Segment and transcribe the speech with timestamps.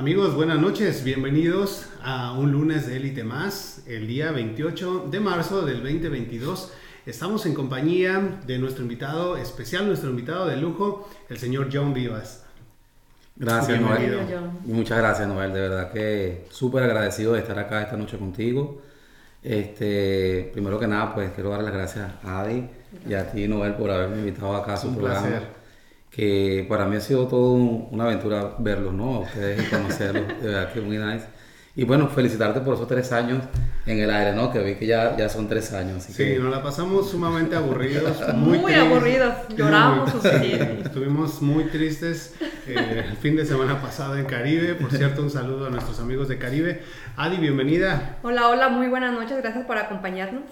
[0.00, 5.60] Amigos, buenas noches, bienvenidos a un lunes de élite más, el día 28 de marzo
[5.60, 6.72] del 2022.
[7.04, 12.46] Estamos en compañía de nuestro invitado especial, nuestro invitado de lujo, el señor John Vivas.
[13.36, 14.22] Gracias, Bienvenido.
[14.22, 14.50] Noel.
[14.64, 15.52] Muchas gracias, Noel.
[15.52, 18.80] De verdad que súper agradecido de estar acá esta noche contigo.
[19.42, 22.66] Este, primero que nada, pues quiero dar las gracias a Adi
[23.06, 25.28] y a ti, Noel, por haberme invitado acá a su Un programa.
[25.28, 25.59] placer.
[26.10, 29.16] Que para mí ha sido todo un- una aventura verlos, ¿no?
[29.16, 30.26] A ustedes y conocerlos.
[30.42, 31.26] de verdad que muy nice.
[31.76, 33.44] Y bueno, felicitarte por esos tres años
[33.86, 34.50] en el aire, ¿no?
[34.52, 35.98] Que vi que ya, ya son tres años.
[35.98, 38.16] Así Sí, que nos la pasamos sumamente aburridos.
[38.34, 38.82] Muy tristes.
[38.84, 40.64] aburridos, lloramos, Muy- sucedió.
[40.84, 42.34] Estuvimos muy tristes
[42.66, 44.74] eh, el fin de semana pasado en Caribe.
[44.74, 46.82] Por cierto, un saludo a nuestros amigos de Caribe.
[47.16, 48.18] Adi, bienvenida.
[48.24, 50.42] Hola, hola, muy buenas noches, gracias por acompañarnos.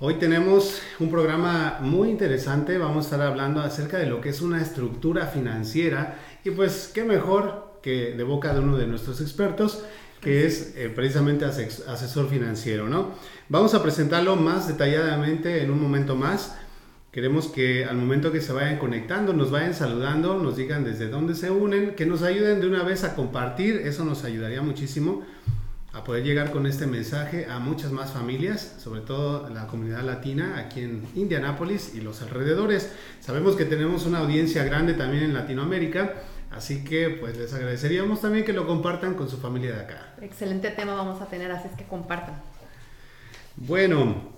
[0.00, 2.78] Hoy tenemos un programa muy interesante.
[2.78, 6.20] Vamos a estar hablando acerca de lo que es una estructura financiera.
[6.44, 9.82] Y pues, qué mejor que de boca de uno de nuestros expertos,
[10.20, 13.10] que es eh, precisamente asesor financiero, ¿no?
[13.48, 16.56] Vamos a presentarlo más detalladamente en un momento más.
[17.10, 21.34] Queremos que al momento que se vayan conectando, nos vayan saludando, nos digan desde dónde
[21.34, 23.82] se unen, que nos ayuden de una vez a compartir.
[23.84, 25.24] Eso nos ayudaría muchísimo
[25.98, 30.56] a poder llegar con este mensaje a muchas más familias, sobre todo la comunidad latina
[30.58, 32.92] aquí en Indianápolis y los alrededores.
[33.20, 36.14] Sabemos que tenemos una audiencia grande también en Latinoamérica,
[36.52, 40.14] así que pues les agradeceríamos también que lo compartan con su familia de acá.
[40.22, 42.40] Excelente tema vamos a tener, así es que compartan.
[43.56, 44.37] Bueno,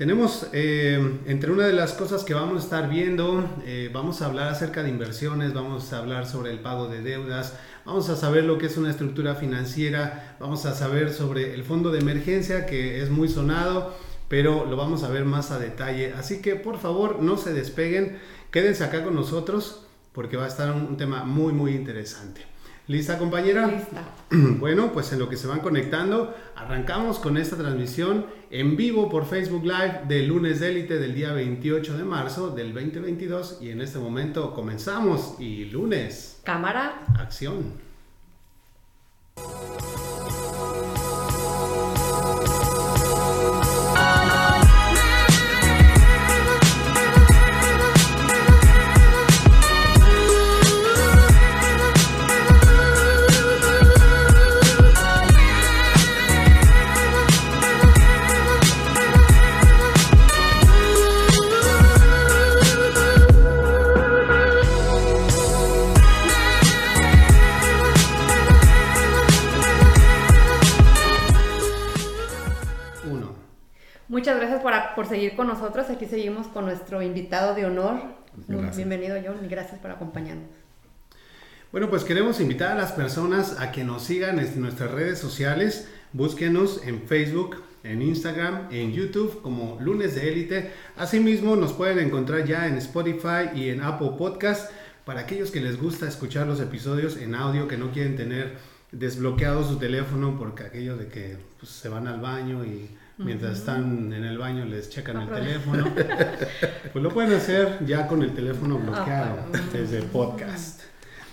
[0.00, 4.26] tenemos eh, entre una de las cosas que vamos a estar viendo, eh, vamos a
[4.28, 8.44] hablar acerca de inversiones, vamos a hablar sobre el pago de deudas, vamos a saber
[8.44, 13.02] lo que es una estructura financiera, vamos a saber sobre el fondo de emergencia que
[13.02, 13.94] es muy sonado,
[14.28, 16.14] pero lo vamos a ver más a detalle.
[16.14, 18.20] Así que por favor no se despeguen,
[18.50, 22.49] quédense acá con nosotros porque va a estar un, un tema muy muy interesante.
[22.90, 23.68] ¿Lista compañera?
[23.68, 24.02] Lista.
[24.58, 29.26] Bueno, pues en lo que se van conectando, arrancamos con esta transmisión en vivo por
[29.26, 33.80] Facebook Live del lunes de élite del día 28 de marzo del 2022 y en
[33.80, 37.74] este momento comenzamos y lunes, Cámara, acción.
[75.10, 75.90] Seguir con nosotros.
[75.90, 78.00] Aquí seguimos con nuestro invitado de honor.
[78.48, 78.76] Gracias.
[78.76, 80.48] bienvenido, John, y gracias por acompañarnos.
[81.72, 85.88] Bueno, pues queremos invitar a las personas a que nos sigan en nuestras redes sociales.
[86.12, 90.72] Búsquenos en Facebook, en Instagram, en YouTube como Lunes de Élite.
[90.96, 94.70] Asimismo, nos pueden encontrar ya en Spotify y en Apple Podcast
[95.04, 98.56] para aquellos que les gusta escuchar los episodios en audio, que no quieren tener
[98.92, 102.90] desbloqueado su teléfono porque aquello de que pues, se van al baño y
[103.24, 105.84] mientras están en el baño les checan el teléfono.
[106.92, 109.36] Pues lo pueden hacer ya con el teléfono bloqueado
[109.72, 110.80] desde el podcast.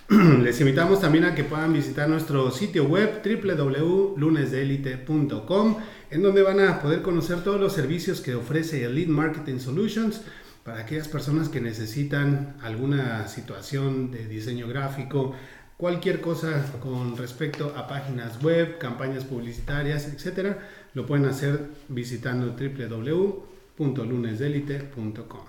[0.09, 5.77] Les invitamos también a que puedan visitar nuestro sitio web www.lunesdelite.com
[6.11, 10.21] en donde van a poder conocer todos los servicios que ofrece Elite Marketing Solutions
[10.63, 15.33] para aquellas personas que necesitan alguna situación de diseño gráfico,
[15.77, 20.59] cualquier cosa con respecto a páginas web, campañas publicitarias, etcétera,
[20.97, 25.45] lo pueden hacer visitando www.lunesdelite.com.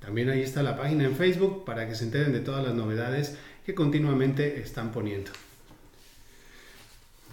[0.00, 3.38] También ahí está la página en Facebook para que se enteren de todas las novedades
[3.64, 5.30] que continuamente están poniendo.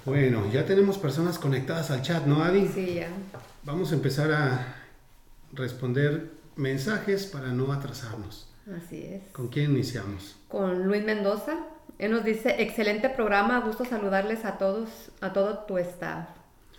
[0.06, 2.68] Bueno, ya tenemos personas conectadas al chat, ¿no, Adi?
[2.68, 3.08] Sí, ya.
[3.64, 4.76] Vamos a empezar a
[5.52, 8.48] responder mensajes para no atrasarnos.
[8.78, 9.24] Así es.
[9.32, 10.36] ¿Con quién iniciamos?
[10.48, 11.58] Con Luis Mendoza.
[11.98, 14.90] Él nos dice, excelente programa, gusto saludarles a todos,
[15.22, 16.28] a todo tu staff.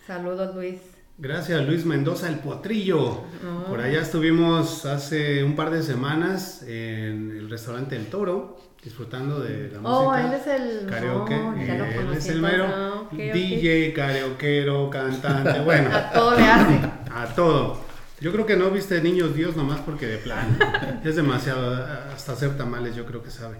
[0.05, 0.79] Saludos, Luis.
[1.19, 3.21] Gracias Luis Mendoza, el potrillo.
[3.67, 9.71] Por allá estuvimos hace un par de semanas en el restaurante El Toro, disfrutando de
[9.71, 10.27] la Oh, música.
[10.27, 10.85] él es el...
[10.87, 13.09] Karaoke, no, ya lo él es el mero.
[13.11, 16.79] DJ, karaoquero, cantante, bueno, A todo le hace.
[17.11, 17.81] a todo.
[18.19, 20.57] Yo creo que no viste Niños Dios nomás porque de plan.
[21.03, 23.57] es demasiado, hasta hacer tamales yo creo que sabe.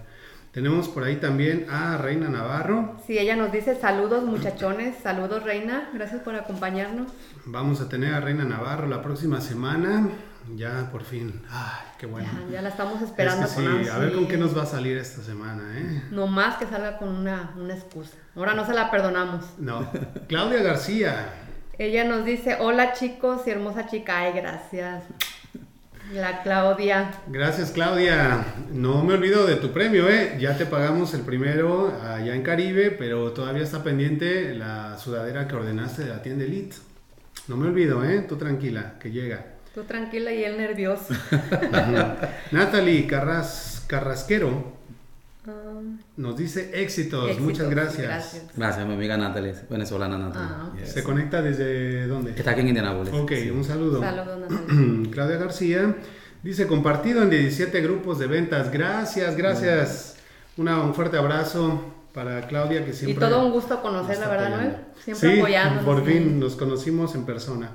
[0.52, 2.96] Tenemos por ahí también a Reina Navarro.
[3.06, 7.12] Sí, ella nos dice saludos muchachones, saludos Reina, gracias por acompañarnos.
[7.44, 10.08] Vamos a tener a Reina Navarro la próxima semana.
[10.56, 11.42] Ya por fin.
[11.50, 12.28] Ay, qué bueno.
[12.50, 13.46] Ya, la estamos esperando.
[13.46, 16.04] sí, a ver con qué nos va a salir esta semana, ¿eh?
[16.10, 18.16] No más que salga con una, una excusa.
[18.34, 19.44] Ahora no se la perdonamos.
[19.58, 19.86] No.
[20.28, 21.26] Claudia García.
[21.78, 24.20] Ella nos dice, hola chicos y hermosa chica.
[24.20, 25.04] Ay, gracias.
[26.12, 27.10] La Claudia.
[27.26, 28.44] Gracias, Claudia.
[28.72, 30.36] No me olvido de tu premio, ¿eh?
[30.38, 35.56] Ya te pagamos el primero allá en Caribe, pero todavía está pendiente la sudadera que
[35.56, 36.76] ordenaste de la tienda Elite.
[37.46, 38.24] No me olvido, ¿eh?
[38.26, 39.44] Tú tranquila, que llega.
[39.74, 41.14] Tú tranquila y él nervioso.
[42.52, 44.77] Natalie Carras, Carrasquero.
[46.16, 47.38] Nos dice éxitos.
[47.40, 48.42] Muchas gracias.
[48.56, 48.86] gracias.
[48.86, 50.48] mi amiga Natalie, venezolana Natalie.
[50.50, 52.32] Ah, ¿Se conecta desde dónde?
[52.32, 53.12] Está aquí en Indianápolis.
[53.14, 54.00] Ok, un saludo.
[54.00, 55.10] Saludos, Natalie.
[55.10, 55.96] Claudia García
[56.42, 58.70] dice compartido en 17 grupos de ventas.
[58.70, 60.16] Gracias, gracias.
[60.56, 63.24] Una, un fuerte abrazo para Claudia que siempre...
[63.24, 64.76] Y todo un gusto conocerla, ¿verdad, Noel?
[65.04, 67.70] Siempre sí, por fin nos conocimos en persona.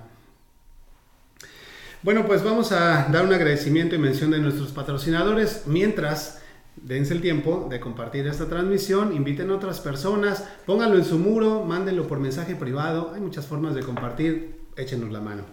[2.02, 6.43] Bueno, pues vamos a dar un agradecimiento y mención de nuestros patrocinadores mientras
[6.76, 11.64] dense el tiempo de compartir esta transmisión, inviten a otras personas, pónganlo en su muro,
[11.64, 15.44] mándenlo por mensaje privado, hay muchas formas de compartir, échenos la mano.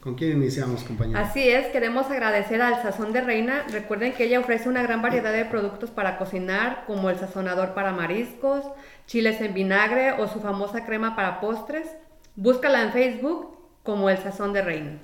[0.00, 1.18] ¿Con quién iniciamos, compañero?
[1.18, 3.66] Así es, queremos agradecer al Sazón de Reina.
[3.72, 7.92] Recuerden que ella ofrece una gran variedad de productos para cocinar, como el sazonador para
[7.92, 8.64] mariscos,
[9.06, 11.88] chiles en vinagre o su famosa crema para postres.
[12.36, 14.98] Búscala en Facebook como el Sazón de Reina.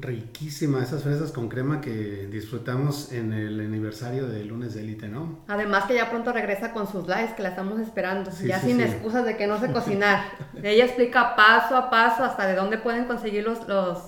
[0.00, 5.40] Riquísima, esas fresas con crema que disfrutamos en el aniversario de lunes de élite, ¿no?
[5.48, 9.24] Además que ya pronto regresa con sus lives que la estamos esperando, ya sin excusas
[9.24, 10.22] de que no sé cocinar.
[10.62, 13.98] Ella explica paso a paso hasta de dónde pueden conseguir los, los,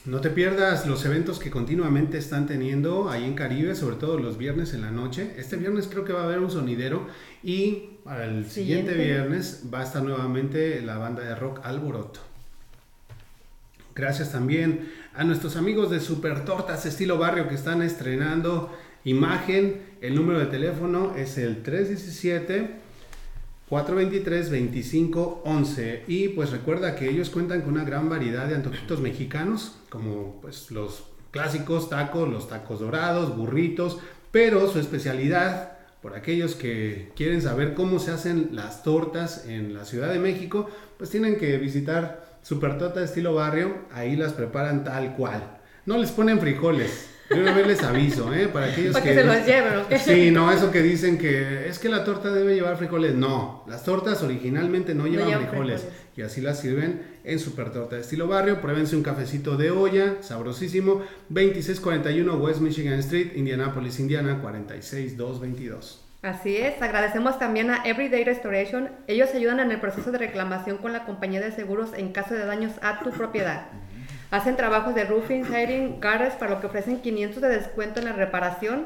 [0.03, 4.35] No te pierdas los eventos que continuamente están teniendo ahí en Caribe, sobre todo los
[4.35, 5.35] viernes en la noche.
[5.37, 7.05] Este viernes creo que va a haber un sonidero
[7.43, 12.19] y para el siguiente, viernes va a estar nuevamente la banda de rock Alboroto.
[13.93, 19.83] Gracias también a nuestros amigos de Super Tortas Estilo Barrio que están estrenando imagen.
[20.01, 22.80] El número de teléfono es el 317
[23.71, 26.03] 423-2511.
[26.07, 30.71] Y pues recuerda que ellos cuentan con una gran variedad de antojitos mexicanos, como pues
[30.71, 33.97] los clásicos tacos, los tacos dorados, burritos,
[34.31, 39.85] pero su especialidad, por aquellos que quieren saber cómo se hacen las tortas en la
[39.85, 45.15] Ciudad de México, pues tienen que visitar Super Torta estilo barrio, ahí las preparan tal
[45.15, 45.59] cual.
[45.85, 48.47] No les ponen frijoles, yo una vez les aviso, ¿eh?
[48.47, 49.13] Para aquellos que...
[49.13, 49.93] se los lleven, ¿ok?
[49.97, 53.15] Sí, no, eso que dicen que es que la torta debe llevar frijoles.
[53.15, 58.01] No, las tortas originalmente no llevan, frijoles, Y así las sirven en Super Torta de
[58.01, 58.61] estilo barrio.
[58.61, 61.01] Pruébense un cafecito de olla, sabrosísimo.
[61.29, 66.05] 2641 West Michigan Street, Indianapolis, Indiana, 46222.
[66.21, 68.89] Así es, agradecemos también a Everyday Restoration.
[69.07, 72.45] Ellos ayudan en el proceso de reclamación con la compañía de seguros en caso de
[72.45, 73.69] daños a tu propiedad.
[74.31, 78.13] Hacen trabajos de roofing, siding, gutters, para lo que ofrecen 500 de descuento en la
[78.13, 78.85] reparación.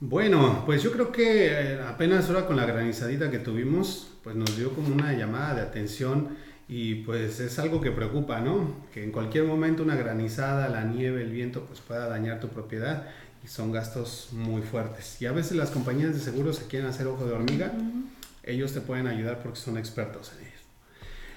[0.00, 4.58] Bueno, pues yo creo que eh, apenas ahora con la granizadita que tuvimos, pues nos
[4.58, 6.36] dio como una llamada de atención
[6.68, 8.74] y pues es algo que preocupa, ¿no?
[8.92, 13.08] Que en cualquier momento una granizada, la nieve, el viento, pues pueda dañar tu propiedad.
[13.42, 15.20] y son gastos muy fuertes.
[15.20, 17.72] Y a veces las compañías de seguros se quieren hacer ojo de hormiga,
[18.42, 20.54] ellos te pueden ayudar porque son expertos en ello.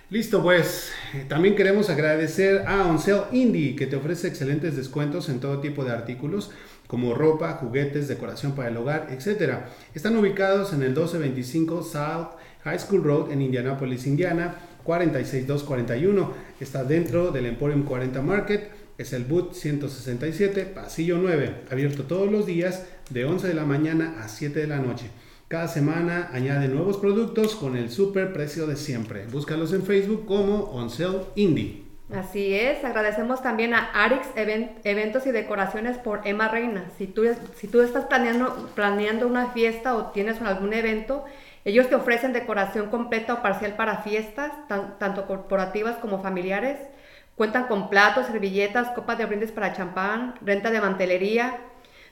[0.10, 5.42] Listo, pues eh, también queremos agradecer a Oncel Indie que te ofrece excelentes descuentos en
[5.42, 6.52] todo tipo de artículos
[6.88, 9.66] como ropa, juguetes, decoración para el hogar, etc.
[9.94, 14.56] Están ubicados en el 1225 South High School Road en Indianapolis, Indiana,
[14.88, 16.34] 46241.
[16.62, 18.70] Está dentro del Emporium 40 Market.
[18.98, 24.16] Es el boot 167, pasillo 9, abierto todos los días de 11 de la mañana
[24.24, 25.12] a 7 de la noche.
[25.48, 29.26] Cada semana añade nuevos productos con el super precio de siempre.
[29.32, 31.84] Búscalos en Facebook como On Sale Indie.
[32.12, 36.90] Así es, agradecemos también a Arix Eventos y Decoraciones por Emma Reina.
[36.98, 37.24] Si tú,
[37.56, 41.26] si tú estás planeando, planeando una fiesta o tienes algún evento,
[41.68, 46.80] ellos te ofrecen decoración completa o parcial para fiestas, tanto corporativas como familiares.
[47.36, 51.58] Cuentan con platos, servilletas, copas de brindis para champán, renta de mantelería,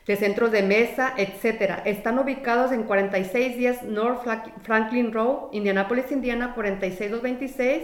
[0.06, 1.84] de centros de mesa, etc.
[1.86, 4.28] Están ubicados en 4610 North
[4.64, 7.84] Franklin Road, Indianapolis, Indiana, 46226.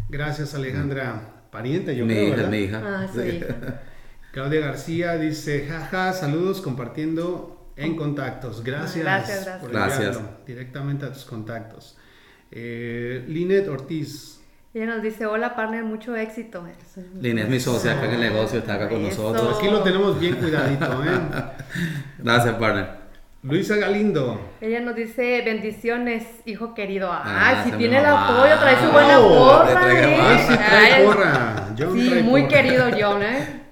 [0.09, 1.31] Gracias, Alejandra.
[1.51, 2.81] Pariente, yo mi creo, hija, mi hija.
[2.83, 3.41] Ah, sí.
[4.31, 8.63] Claudia García dice, jaja, saludos compartiendo en contactos.
[8.63, 9.61] Gracias, gracias, gracias.
[9.61, 10.19] por gracias.
[10.45, 11.97] directamente a tus contactos.
[12.51, 14.41] Eh, Linet Ortiz.
[14.73, 16.63] Ella nos dice, hola partner, mucho éxito.
[17.19, 19.57] Linet es mi socia acá en el negocio, está acá con nosotros.
[19.57, 21.03] Aquí lo tenemos bien cuidadito.
[21.03, 21.19] ¿eh?
[22.17, 23.03] gracias partner.
[23.43, 24.39] Luisa Galindo.
[24.61, 27.09] Ella nos dice bendiciones, hijo querido.
[27.11, 29.93] Ah, si tiene el apoyo, trae su buena oh, porra.
[29.93, 30.17] ¿eh?
[30.21, 31.75] Ah, sí, trae porra.
[31.77, 33.59] John sí, muy querido John, ¿eh?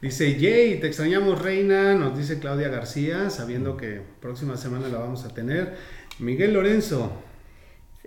[0.00, 5.26] Dice, yay, te extrañamos reina, nos dice Claudia García, sabiendo que próxima semana la vamos
[5.26, 5.76] a tener.
[6.18, 7.12] Miguel Lorenzo.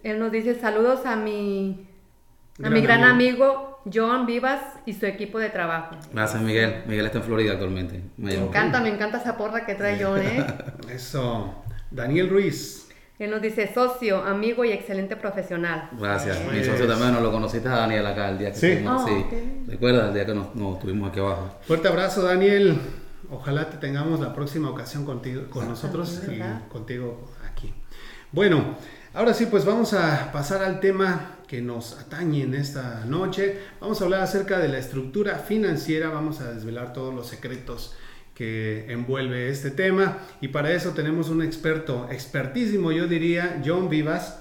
[0.01, 1.87] Él nos dice saludos a mi,
[2.63, 5.95] a mi gran amigo John Vivas y su equipo de trabajo.
[6.11, 6.83] Gracias Miguel.
[6.87, 8.01] Miguel está en Florida actualmente.
[8.17, 10.45] Me encanta, me encanta esa porra que trae John, ¿eh?
[10.89, 11.63] Eso.
[11.91, 12.82] Daniel Ruiz.
[13.23, 15.89] Él nos dice socio, amigo y excelente profesional.
[15.97, 16.41] Gracias.
[16.51, 18.67] Mi socio también nos lo conociste a Daniel acá el día que ¿Sí?
[18.67, 19.01] estuvimos.
[19.01, 19.63] Oh, sí.
[19.65, 21.57] ¿Recuerdas el día que nos, nos estuvimos aquí abajo?
[21.61, 22.77] Fuerte abrazo, Daniel.
[23.31, 27.73] Ojalá te tengamos la próxima ocasión contigo, con nosotros y contigo aquí.
[28.33, 28.75] Bueno,
[29.13, 33.57] ahora sí, pues vamos a pasar al tema que nos atañe en esta noche.
[33.79, 37.95] Vamos a hablar acerca de la estructura financiera, vamos a desvelar todos los secretos
[38.33, 44.39] que envuelve este tema y para eso tenemos un experto, expertísimo yo diría, John Vivas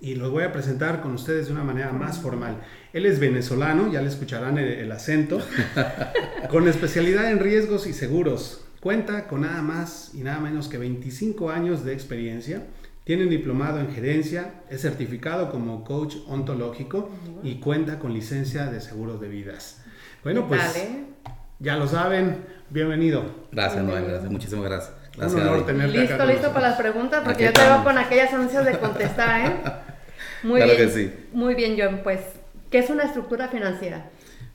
[0.00, 2.62] y los voy a presentar con ustedes de una manera más formal.
[2.92, 5.40] Él es venezolano, ya le escucharán el, el acento,
[6.50, 8.66] con especialidad en riesgos y seguros.
[8.80, 12.66] Cuenta con nada más y nada menos que 25 años de experiencia.
[13.04, 17.10] Tiene un diplomado en gerencia, es certificado como coach ontológico
[17.42, 19.82] y cuenta con licencia de seguros de vidas.
[20.22, 21.13] Bueno, pues Dale.
[21.58, 23.24] Ya lo saben, bienvenido.
[23.52, 24.04] Gracias, Noel.
[24.04, 24.30] Gracias.
[24.30, 24.92] Muchísimas gracias.
[25.16, 25.40] Gracias.
[25.40, 27.98] Un honor tenerte Listo, acá listo para las preguntas porque Aquí yo te veo con
[27.98, 29.52] aquellas ansias de contestar, ¿eh?
[30.42, 30.88] Muy Claro bien.
[30.88, 31.12] que sí.
[31.32, 32.00] Muy bien, John.
[32.02, 32.20] Pues,
[32.70, 34.10] ¿qué es una estructura financiera?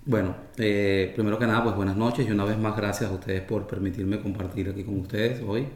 [0.06, 3.41] Bueno, eh, primero que nada, pues buenas noches y una vez más gracias a ustedes
[3.41, 5.68] por permitirme compartir aquí con ustedes hoy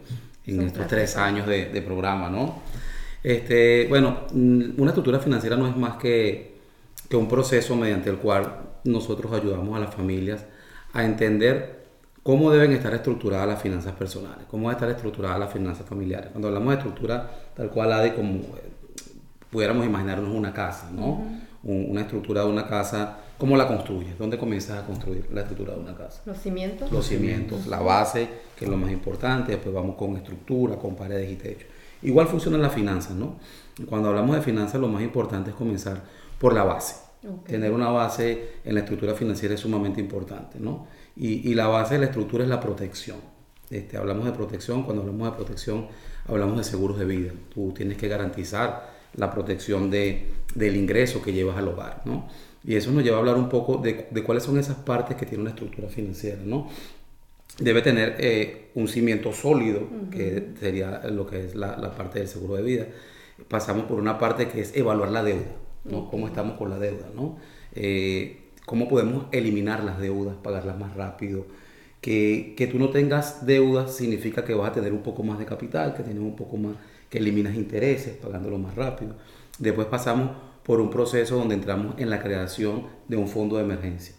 [0.45, 2.61] en estos tres años de, de programa, ¿no?
[3.23, 6.57] Este, bueno, mm, una estructura financiera no es más que,
[7.09, 10.45] que un proceso mediante el cual nosotros ayudamos a las familias
[10.93, 11.83] a entender
[12.23, 16.29] cómo deben estar estructuradas las finanzas personales, cómo deben estar estructuradas las finanzas familiares.
[16.31, 18.71] Cuando hablamos de estructura tal cual, Ade, como eh,
[19.49, 21.43] pudiéramos imaginarnos una casa, ¿no?
[21.63, 24.17] una estructura de una casa, ¿cómo la construyes?
[24.17, 26.21] ¿Dónde comienzas a construir la estructura de una casa?
[26.25, 26.91] Los cimientos.
[26.91, 31.31] Los cimientos, la base, que es lo más importante, después vamos con estructura, con paredes
[31.31, 31.65] y techo.
[32.01, 33.37] Igual funcionan las finanzas, ¿no?
[33.87, 36.01] Cuando hablamos de finanzas, lo más importante es comenzar
[36.37, 36.95] por la base.
[37.45, 40.87] Tener una base en la estructura financiera es sumamente importante, ¿no?
[41.15, 43.17] Y, la base de la estructura es la protección.
[43.69, 45.87] Este, hablamos de protección, cuando hablamos de protección,
[46.27, 47.31] hablamos de seguros de vida.
[47.53, 52.27] Tú tienes que garantizar la protección de, del ingreso que llevas al hogar, ¿no?
[52.63, 55.25] Y eso nos lleva a hablar un poco de, de cuáles son esas partes que
[55.25, 56.69] tiene una estructura financiera, ¿no?
[57.59, 62.27] Debe tener eh, un cimiento sólido, que sería lo que es la, la, parte del
[62.27, 62.87] seguro de vida.
[63.47, 65.45] Pasamos por una parte que es evaluar la deuda,
[65.85, 66.09] ¿no?
[66.09, 67.37] Cómo estamos con la deuda, ¿no?
[67.73, 71.45] Eh, cómo podemos eliminar las deudas, pagarlas más rápido.
[72.01, 75.45] Que, que, tú no tengas deudas significa que vas a tener un poco más de
[75.45, 76.75] capital, que tienes un poco más,
[77.09, 79.15] que eliminas intereses, pagándolo más rápido.
[79.57, 80.31] Después pasamos
[80.63, 84.15] por un proceso donde entramos en la creación de un fondo de emergencia.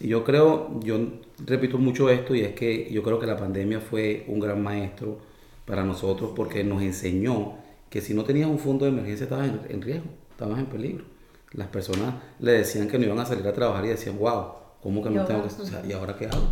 [0.00, 0.98] Y yo creo, yo
[1.46, 5.18] repito mucho esto y es que yo creo que la pandemia fue un gran maestro
[5.64, 7.54] para nosotros porque nos enseñó
[7.88, 11.16] que si no tenías un fondo de emergencia estabas en riesgo, estabas en peligro
[11.56, 14.46] las personas le decían que no iban a salir a trabajar y decían, wow,
[14.82, 15.88] ¿cómo que no tengo que...
[15.88, 16.48] ¿Y ahora qué hago?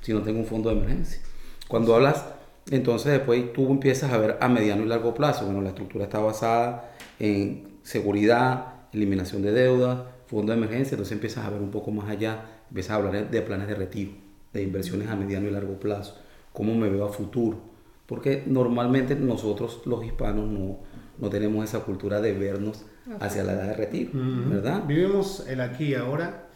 [0.00, 1.20] Si no tengo un fondo de emergencia.
[1.68, 2.24] Cuando hablas,
[2.70, 5.44] entonces después tú empiezas a ver a mediano y largo plazo.
[5.44, 11.44] Bueno, la estructura está basada en seguridad, eliminación de deudas, fondo de emergencia, entonces empiezas
[11.44, 14.12] a ver un poco más allá, empiezas a hablar de planes de retiro,
[14.52, 16.18] de inversiones a mediano y largo plazo,
[16.52, 17.58] cómo me veo a futuro.
[18.06, 20.78] Porque normalmente nosotros los hispanos no,
[21.18, 22.86] no tenemos esa cultura de vernos
[23.20, 24.84] hacia la edad de retiro, ¿verdad?
[24.86, 26.48] Vivimos el aquí y ahora,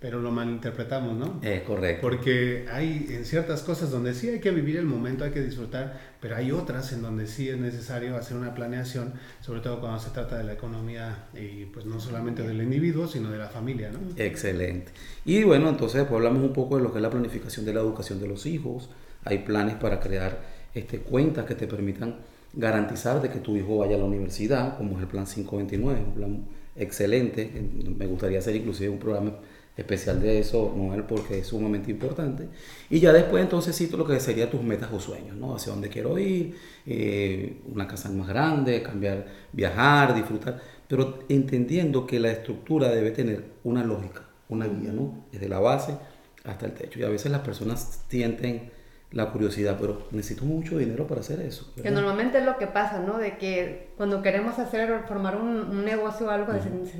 [0.00, 1.40] pero lo malinterpretamos, ¿no?
[1.42, 2.00] Es correcto.
[2.02, 5.98] Porque hay en ciertas cosas donde sí hay que vivir el momento, hay que disfrutar,
[6.20, 10.10] pero hay otras en donde sí es necesario hacer una planeación, sobre todo cuando se
[10.10, 14.00] trata de la economía y pues no solamente del individuo, sino de la familia, ¿no?
[14.16, 14.90] Excelente.
[15.24, 17.80] Y bueno, entonces pues hablamos un poco de lo que es la planificación de la
[17.80, 18.90] educación de los hijos.
[19.24, 20.40] Hay planes para crear
[20.74, 22.16] este, cuentas que te permitan
[22.54, 26.14] garantizar de que tu hijo vaya a la universidad, como es el plan 529, un
[26.14, 27.50] plan excelente.
[27.96, 29.34] Me gustaría hacer inclusive un programa
[29.76, 32.48] especial de eso, Noel, porque es sumamente importante.
[32.90, 35.54] Y ya después entonces cito lo que serían tus metas o sueños, ¿no?
[35.54, 36.54] Hacia dónde quiero ir,
[36.86, 43.44] eh, una casa más grande, cambiar, viajar, disfrutar, pero entendiendo que la estructura debe tener
[43.64, 45.24] una lógica, una guía, ¿no?
[45.32, 45.96] Desde la base
[46.44, 46.98] hasta el techo.
[46.98, 48.70] Y a veces las personas tienden
[49.12, 51.70] la curiosidad, pero necesito mucho dinero para hacer eso.
[51.80, 53.18] Que normalmente es lo que pasa, ¿no?
[53.18, 56.52] De que cuando queremos hacer, formar un, negocio o algo,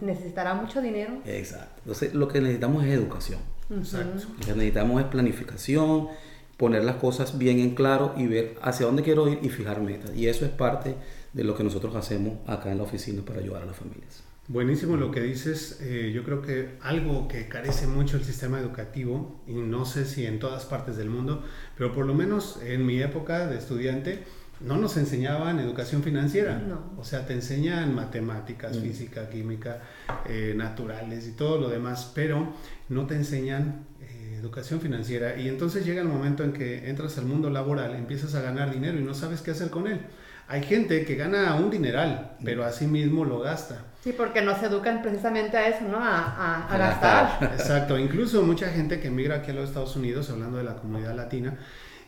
[0.03, 1.15] necesitará mucho dinero.
[1.25, 1.75] Exacto.
[1.79, 3.41] Entonces, lo que necesitamos es educación.
[3.71, 4.27] Exacto.
[4.39, 6.09] Lo que necesitamos es planificación,
[6.57, 10.15] poner las cosas bien en claro y ver hacia dónde quiero ir y fijar metas.
[10.15, 10.95] Y eso es parte
[11.33, 14.23] de lo que nosotros hacemos acá en la oficina para ayudar a las familias.
[14.53, 15.79] Buenísimo lo que dices.
[15.81, 20.27] Eh, yo creo que algo que carece mucho el sistema educativo, y no sé si
[20.27, 21.43] en todas partes del mundo,
[21.75, 24.25] pero por lo menos en mi época de estudiante,
[24.61, 26.63] no nos enseñaban educación financiera.
[26.99, 28.83] O sea, te enseñan matemáticas, mm.
[28.83, 29.81] física, química,
[30.27, 32.53] eh, naturales y todo lo demás, pero
[32.91, 35.35] no te enseñan eh, educación financiera.
[35.35, 38.99] Y entonces llega el momento en que entras al mundo laboral, empiezas a ganar dinero
[38.99, 40.03] y no sabes qué hacer con él.
[40.49, 43.85] Hay gente que gana un dineral, pero así mismo lo gasta.
[44.03, 45.99] Sí, porque nos educan precisamente a eso, ¿no?
[45.99, 47.53] A, a, gastar.
[47.53, 51.15] Exacto, incluso mucha gente que emigra aquí a los Estados Unidos, hablando de la comunidad
[51.15, 51.59] latina,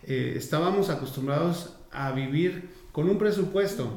[0.02, 3.92] eh, estábamos acostumbrados a vivir con un presupuesto,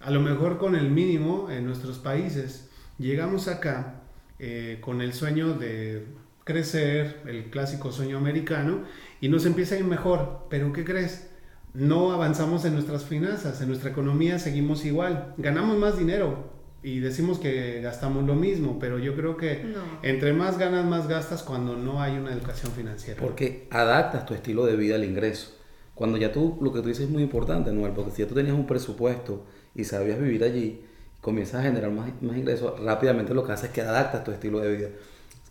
[0.00, 2.70] a lo mejor con el mínimo en nuestros países.
[2.98, 4.02] Llegamos acá
[4.38, 6.06] eh, con el sueño de
[6.44, 8.84] crecer, el clásico sueño americano,
[9.20, 11.30] y nos empieza a ir mejor, pero ¿qué crees?
[11.74, 17.38] No avanzamos en nuestras finanzas, en nuestra economía seguimos igual, ganamos más dinero, y decimos
[17.38, 22.02] que gastamos lo mismo, pero yo creo que entre más ganas, más gastas cuando no
[22.02, 23.20] hay una educación financiera.
[23.20, 25.56] Porque adaptas tu estilo de vida al ingreso.
[25.94, 28.34] Cuando ya tú, lo que tú dices es muy importante, Noel, porque si ya tú
[28.34, 30.82] tenías un presupuesto y sabías vivir allí,
[31.22, 34.60] comienzas a generar más, más ingresos, rápidamente lo que haces es que adaptas tu estilo
[34.60, 34.88] de vida.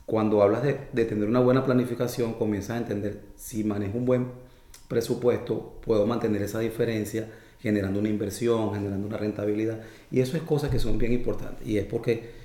[0.06, 4.28] Cuando hablas de, de tener una buena planificación, comienzas a entender si manejo un buen
[4.94, 7.28] presupuesto, puedo mantener esa diferencia
[7.60, 9.80] generando una inversión, generando una rentabilidad.
[10.12, 11.68] Y eso es cosas que son bien importantes.
[11.68, 12.44] Y es porque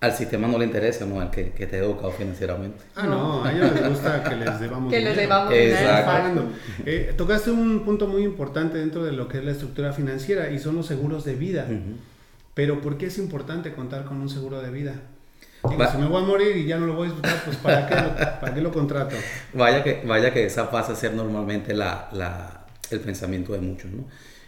[0.00, 1.20] al sistema no le interesa, ¿no?
[1.20, 2.84] Al que, que te ha educado financieramente.
[2.94, 6.44] Ah, no, a ellos les gusta que les debamos Que les debamos Exacto.
[6.84, 10.58] Eh, tocaste un punto muy importante dentro de lo que es la estructura financiera y
[10.58, 11.66] son los seguros de vida.
[12.52, 15.00] Pero ¿por qué es importante contar con un seguro de vida?
[15.70, 17.94] Si me voy a morir y ya no lo voy a disfrutar, pues ¿para qué
[17.94, 19.16] lo, para qué lo contrato?
[19.54, 23.90] Vaya que, vaya que esa pasa a ser normalmente la, la, el pensamiento de muchos,
[23.90, 24.04] ¿no?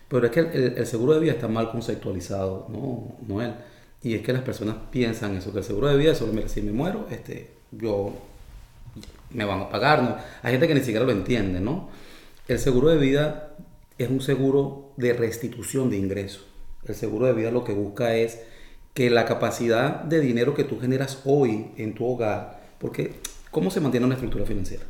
[0.09, 3.54] Pero es que el, el, seguro de vida está mal conceptualizado, ¿no, Noel?
[4.02, 6.48] Y es que las personas piensan eso, que el seguro de vida es solo, mira,
[6.48, 8.14] si me muero, este, yo
[9.31, 10.16] me van a pagar, ¿no?
[10.42, 11.88] Hay gente que ni siquiera lo entiende, ¿no?
[12.46, 13.50] El seguro de vida
[13.98, 16.46] es un seguro de restitución de ingresos.
[16.87, 18.40] El seguro de vida lo que busca es
[18.94, 23.14] que la capacidad de dinero que tú generas hoy en tu hogar, porque
[23.51, 24.85] ¿cómo se mantiene una estructura financiera?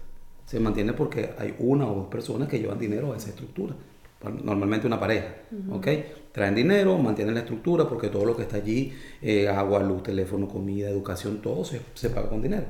[0.46, 3.74] Se mantiene porque hay una o dos personas que llevan dinero a esa estructura.
[4.42, 5.28] Normalmente una pareja,
[5.70, 5.86] ¿ok?
[6.32, 10.48] Traen dinero, mantienen la estructura porque todo lo que está allí, eh, agua, luz, teléfono,
[10.48, 12.64] comida, educación, todo se, se paga con dinero.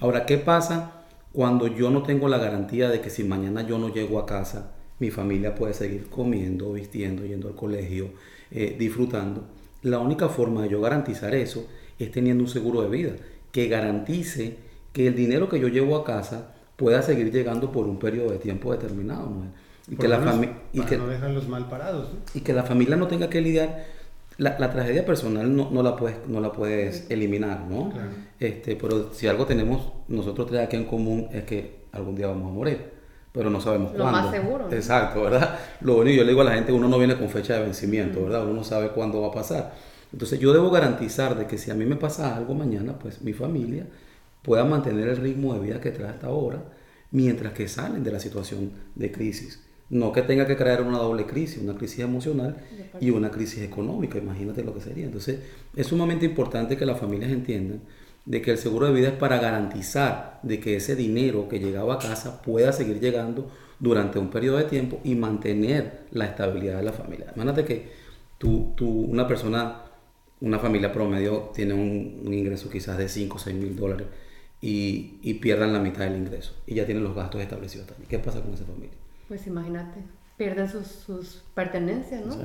[0.00, 3.94] Ahora, ¿qué pasa cuando yo no tengo la garantía de que si mañana yo no
[3.94, 8.10] llego a casa, mi familia puede seguir comiendo, vistiendo, yendo al colegio,
[8.50, 9.44] eh, disfrutando?
[9.82, 11.66] La única forma de yo garantizar eso
[11.98, 13.12] es teniendo un seguro de vida
[13.52, 14.56] que garantice
[14.92, 18.38] que el dinero que yo llevo a casa pueda seguir llegando por un periodo de
[18.38, 19.28] tiempo determinado.
[19.28, 19.46] ¿no?
[19.90, 20.56] Y que la familia...
[20.72, 22.08] Y que, no dejarlos mal parados.
[22.34, 23.98] Y que la familia no tenga que lidiar...
[24.36, 27.92] La, la tragedia personal no, no, la puedes, no la puedes eliminar, ¿no?
[28.38, 32.52] Este, pero si algo tenemos nosotros tres aquí en común es que algún día vamos
[32.52, 32.97] a morir,
[33.38, 34.04] pero no sabemos cuándo.
[34.04, 34.68] Lo más seguro.
[34.68, 35.60] Exacto, ¿verdad?
[35.80, 38.24] Lo único yo le digo a la gente, uno no viene con fecha de vencimiento,
[38.24, 38.42] ¿verdad?
[38.42, 39.74] Uno no sabe cuándo va a pasar.
[40.12, 43.32] Entonces yo debo garantizar de que si a mí me pasa algo mañana, pues mi
[43.32, 43.86] familia
[44.42, 46.64] pueda mantener el ritmo de vida que trae hasta ahora,
[47.12, 49.62] mientras que salen de la situación de crisis.
[49.88, 52.56] No que tenga que crear una doble crisis, una crisis emocional
[52.98, 55.04] y una crisis económica, imagínate lo que sería.
[55.04, 55.38] Entonces,
[55.76, 57.82] es sumamente importante que las familias entiendan
[58.28, 61.94] de que el seguro de vida es para garantizar de que ese dinero que llegaba
[61.94, 66.82] a casa pueda seguir llegando durante un periodo de tiempo y mantener la estabilidad de
[66.82, 67.32] la familia.
[67.34, 67.90] Imagínate que
[68.36, 69.80] tú, tú una persona,
[70.42, 74.08] una familia promedio tiene un, ingreso quizás de 5 o 6 mil dólares
[74.60, 78.10] y, y pierdan la mitad del ingreso y ya tienen los gastos establecidos también.
[78.10, 78.90] ¿Qué pasa con esa familia?
[79.26, 80.00] Pues imagínate,
[80.36, 82.36] pierden sus, sus pertenencias, ¿no?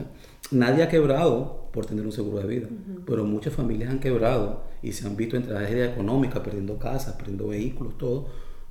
[0.53, 2.67] Nadie ha quebrado por tener un seguro de vida,
[3.05, 7.47] pero muchas familias han quebrado y se han visto en tragedia económica, perdiendo casas, perdiendo
[7.47, 8.27] vehículos, todo,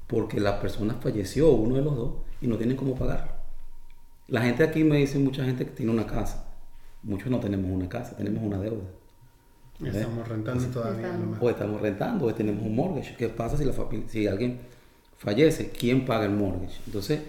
[0.06, 3.42] porque la persona falleció, uno de los dos, y no tienen cómo pagar.
[4.28, 6.48] La gente aquí me dice, mucha gente que tiene una casa.
[7.02, 8.84] Muchos no tenemos una casa, tenemos una deuda.
[9.84, 11.18] Estamos rentando todavía.
[11.40, 13.16] O estamos rentando, o tenemos un mortgage.
[13.16, 13.72] ¿Qué pasa si, la
[14.06, 14.60] si alguien
[15.16, 15.70] fallece?
[15.70, 16.80] ¿Quién paga el mortgage?
[16.86, 17.20] Entonces,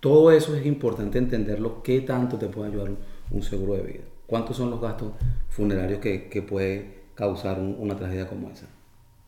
[0.00, 2.90] todo eso es importante entenderlo, qué tanto te puede ayudar
[3.30, 4.04] un, seguro de vida.
[4.26, 5.12] ¿Cuántos son los gastos
[5.48, 8.66] funerarios que, puede causar una tragedia como esa?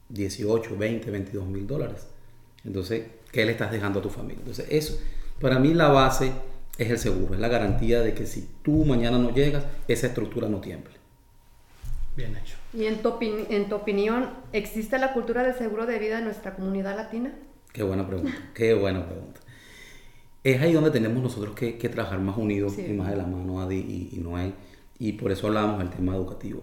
[0.08, 2.06] 18, 20, 22 mil dólares.
[2.64, 4.38] Entonces, ¿qué le estás dejando a tu familia?
[4.38, 4.98] Entonces, eso,
[5.40, 6.32] para mí la base
[6.78, 10.48] es el seguro, es la garantía de que si tú mañana no llegas, esa estructura
[10.48, 10.94] no tiemble.
[12.16, 12.56] Bien hecho.
[12.72, 16.54] ¿Y en tu, en tu opinión, existe la cultura del seguro de vida en nuestra
[16.54, 17.34] comunidad latina?
[17.72, 19.40] Qué buena pregunta, qué buena pregunta
[20.46, 24.10] es ahí donde tenemos nosotros que, trabajar más unidos y más de la mano, Adi
[24.12, 24.54] y, Noel,
[24.96, 26.62] y por eso hablábamos del tema educativo.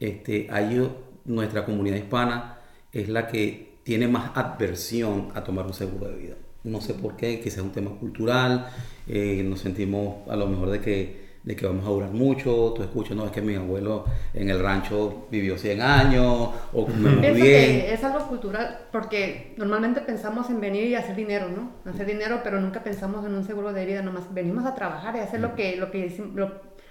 [0.00, 0.90] Este, ahí
[1.24, 2.58] nuestra comunidad hispana
[2.90, 6.34] es la que tiene más adversión a tomar un seguro de vida.
[6.64, 8.66] No sé por qué, quizás es un tema cultural,
[9.06, 12.82] eh, nos sentimos a lo mejor de que de que vamos a durar mucho, tú
[12.82, 17.34] escuchas, no, es que mi abuelo en el rancho vivió 100 años, o comemos bien.
[17.34, 21.90] Que es algo cultural, porque normalmente pensamos en venir y hacer dinero, ¿no?
[21.90, 25.18] Hacer dinero, pero nunca pensamos en un seguro de vida, nomás venimos a trabajar y
[25.18, 26.14] hacer lo que, lo que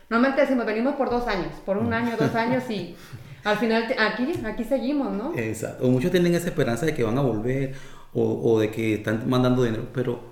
[0.09, 2.95] normalmente decimos, venimos por dos años, por un año, dos años y...
[3.43, 5.33] Al final, aquí, aquí seguimos, ¿no?
[5.35, 5.87] Exacto.
[5.87, 7.73] O muchos tienen esa esperanza de que van a volver
[8.13, 10.30] o, o de que están mandando dinero, pero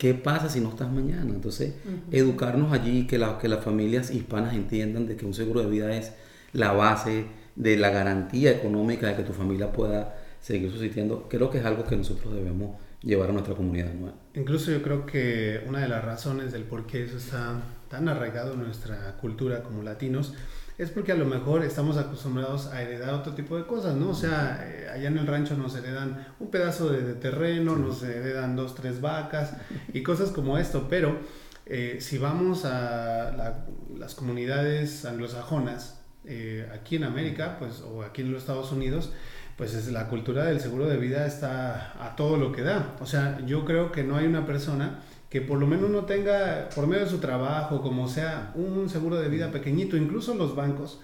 [0.00, 1.30] ¿Qué pasa si no estás mañana?
[1.30, 1.74] Entonces,
[2.10, 6.14] educarnos allí, que, que las familias hispanas entiendan de que un seguro de vida es
[6.54, 11.58] la base de la garantía económica de que tu familia pueda seguir subsistiendo, creo que
[11.58, 14.16] es algo que nosotros debemos llevar a nuestra comunidad nueva.
[14.32, 17.60] Incluso yo creo que una de las razones del por qué eso está
[17.90, 20.32] tan arraigado en nuestra cultura como latinos
[20.80, 24.08] es porque a lo mejor estamos acostumbrados a heredar otro tipo de cosas, ¿no?
[24.08, 28.56] O sea, eh, allá en el rancho nos heredan un pedazo de, terreno, nos heredan
[28.56, 29.52] dos, tres vacas
[29.92, 31.18] y cosas como esto, pero
[31.66, 33.60] eh, si vamos a
[33.94, 39.12] las comunidades anglosajonas, eh, aquí en América, pues, o aquí en los Estados Unidos,
[39.58, 42.96] pues es, la cultura del seguro de vida está a todo lo que da.
[43.00, 46.68] O sea, yo creo que no hay una persona que por lo menos no tenga,
[46.74, 51.00] por medio de su trabajo, como sea, un seguro de vida pequeñito, incluso los bancos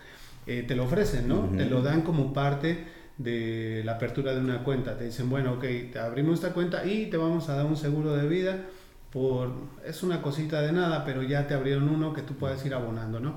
[0.49, 1.49] eh, te lo ofrecen, ¿no?
[1.57, 2.85] Te lo dan como parte
[3.19, 4.99] de la apertura de una cuenta.
[4.99, 8.17] Te dicen, bueno, ok, te abrimos esta cuenta y te vamos a dar un seguro
[8.17, 8.67] de vida
[9.13, 9.53] por,
[9.87, 13.21] es una cosita de nada, pero ya te abrieron uno que tú puedes ir abonando,
[13.21, 13.37] ¿no?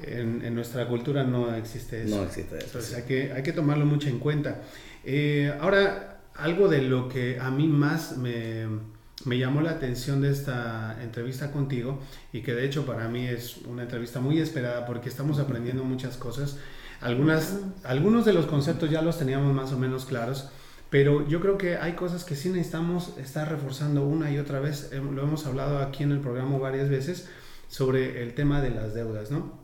[0.00, 2.16] En, nuestra cultura no existe eso.
[2.16, 2.66] No existe eso.
[2.66, 4.62] Entonces hay, que, hay que tomarlo mucho en cuenta.
[5.04, 8.66] Eh, ahora, algo de lo que a mí más me,
[9.24, 12.00] me llamó la atención de esta entrevista contigo
[12.32, 16.16] y que de hecho para mí es una entrevista muy esperada porque estamos aprendiendo muchas
[16.16, 16.58] cosas.
[17.00, 20.50] Algunas, algunos de los conceptos ya los teníamos más o menos claros,
[20.90, 24.90] pero yo creo que hay cosas que sí necesitamos estar reforzando una y otra vez.
[24.92, 27.28] Lo hemos hablado aquí en el programa varias veces
[27.68, 29.58] sobre el tema de las deudas, ¿no?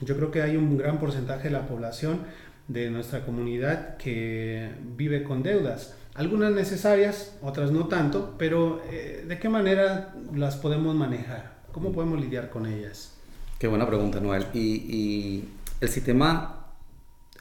[0.00, 2.20] Yo creo que hay un gran porcentaje de la población
[2.68, 5.96] de nuestra comunidad que vive con deudas.
[6.14, 11.58] Algunas necesarias, otras no tanto, pero eh, ¿de qué manera las podemos manejar?
[11.72, 13.14] ¿Cómo podemos lidiar con ellas?
[13.58, 14.46] Qué buena pregunta, Noel.
[14.54, 15.48] Y, y
[15.80, 16.66] el sistema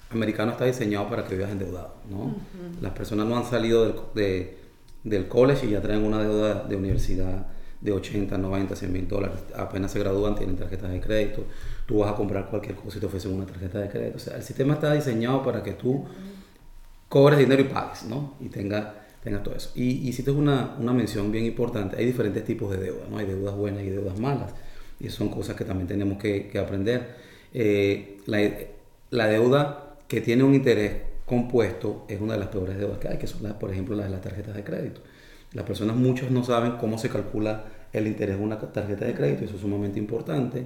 [0.10, 2.36] americano está diseñado para que vivas endeudado, ¿no?
[2.82, 4.58] Las personas no han salido del, de,
[5.04, 7.48] del college y ya traen una deuda de universidad
[7.82, 9.38] de 80, 90, 100 mil dólares.
[9.56, 11.46] Apenas se gradúan, tienen tarjetas de crédito.
[11.86, 14.18] Tú vas a comprar cualquier cosa y te ofrecen una tarjeta de crédito.
[14.18, 16.06] O sea, el sistema está diseñado para que tú
[17.14, 18.34] cobres dinero y pagues, ¿no?
[18.40, 18.88] Y tengas
[19.24, 19.70] tenga todo eso.
[19.76, 21.96] Y hiciste una, una mención bien importante.
[21.96, 23.20] Hay diferentes tipos de deudas, ¿no?
[23.20, 24.52] Hay deudas buenas y deudas malas.
[25.00, 27.16] Y son cosas que también tenemos que, aprender.
[27.54, 28.40] Eh, la,
[29.12, 33.20] la deuda que tiene un interés compuesto es una de las peores deudas que hay,
[33.20, 35.02] que son, las, por ejemplo, las de las tarjetas de crédito.
[35.54, 39.46] Las personas, muchos no saben cómo se calcula el interés de una tarjeta de crédito,
[39.46, 40.66] eso es sumamente importante.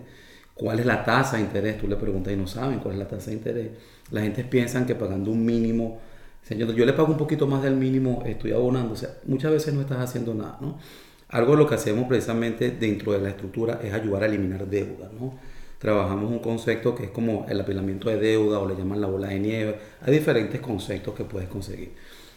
[0.53, 1.77] ¿Cuál es la tasa de interés?
[1.77, 3.71] Tú le preguntas y no saben cuál es la tasa de interés.
[4.12, 5.99] La gente piensa que pagando un mínimo,
[6.43, 8.93] señor, yo le pago un poquito más del mínimo, estoy abonando.
[8.93, 10.78] O sea, muchas veces no estás haciendo nada, ¿no?
[11.30, 15.10] Algo de lo que hacemos precisamente dentro de la estructura es ayudar a eliminar deuda,
[15.19, 15.34] ¿no?
[15.80, 19.28] trabajamos un concepto que es como el apilamiento de deuda o le llaman la bola
[19.28, 19.80] de nieve.
[20.02, 21.93] Hay diferentes conceptos que puedes conseguir.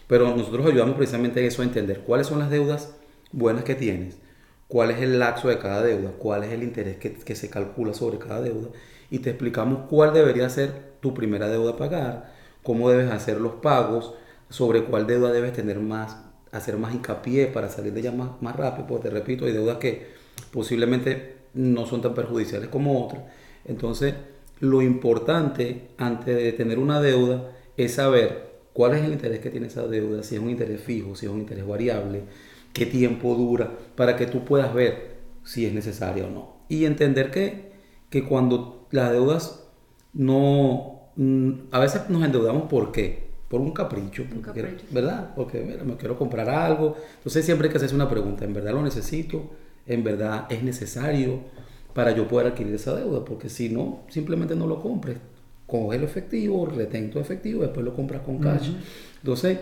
[0.07, 2.95] Pero nosotros ayudamos precisamente a eso, a entender cuáles son las deudas
[3.33, 4.19] buenas que tienes,
[4.67, 7.95] cuál es el lapso de cada deuda, cuál es el interés que, que se calcula
[7.95, 8.69] sobre cada deuda
[9.09, 13.55] y te explicamos cuál debería ser tu primera deuda a pagar, cómo debes hacer los
[13.55, 14.14] pagos,
[14.49, 16.16] sobre cuál deuda debes tener más,
[16.53, 19.79] hacer más hincapié para salir de ella más, más rápido, porque te repito, hay deudas
[19.79, 20.09] que
[20.53, 23.23] posiblemente no son tan perjudiciales como otras.
[23.64, 24.14] Entonces,
[24.61, 29.68] lo importante antes de tener una deuda es saber cuál es el interés que tiene
[29.68, 32.23] esa deuda, si es un interés fijo, si es un interés variable,
[32.73, 36.57] qué tiempo dura, para que tú puedas ver si es necesaria o no.
[36.68, 37.73] Y entender que,
[38.11, 39.64] que cuando las deudas
[40.12, 41.00] no...
[41.16, 43.31] Mm, a veces nos endeudamos por qué?
[43.49, 44.25] Por un capricho,
[44.90, 45.33] ¿verdad?
[45.35, 46.96] Porque mira, me quiero comprar algo.
[47.16, 49.51] Entonces siempre hay que hacerse una pregunta, ¿en verdad lo necesito?
[49.87, 51.40] en verdad es necesario
[51.94, 55.18] para yo poder adquirir esa deuda, porque si no, simplemente no lo compres.
[55.66, 58.70] Coge el efectivo, retén tu efectivo, después lo compras con cash.
[59.18, 59.59] Entonces,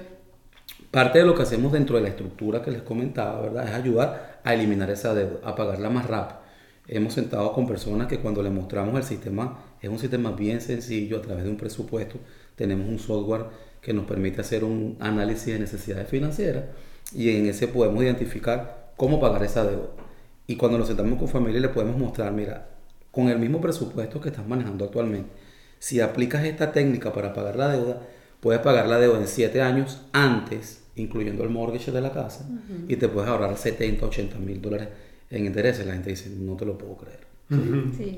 [0.90, 3.68] parte de lo que hacemos dentro de la estructura que les comentaba, ¿verdad?
[3.68, 6.40] Es ayudar a eliminar esa deuda, a pagarla más rápido.
[6.86, 11.18] Hemos sentado con personas que cuando les mostramos el sistema, es un sistema bien sencillo,
[11.18, 12.18] a través de un presupuesto,
[12.56, 13.46] tenemos un software
[13.80, 16.64] que nos permite hacer un análisis de necesidades financieras
[17.14, 19.90] y en ese podemos identificar cómo pagar esa deuda.
[20.46, 22.68] Y cuando nos sentamos con familia le podemos mostrar, mira,
[23.10, 25.30] con el mismo presupuesto que estás manejando actualmente,
[25.78, 28.02] si aplicas esta técnica para pagar la deuda,
[28.40, 32.48] puedes pagar la deuda en 7 años antes, incluyendo el mortgage de la casa,
[32.88, 34.88] y te puedes ahorrar 70, 80 mil dólares
[35.30, 35.86] en intereses.
[35.86, 37.27] La gente dice, no te lo puedo creer.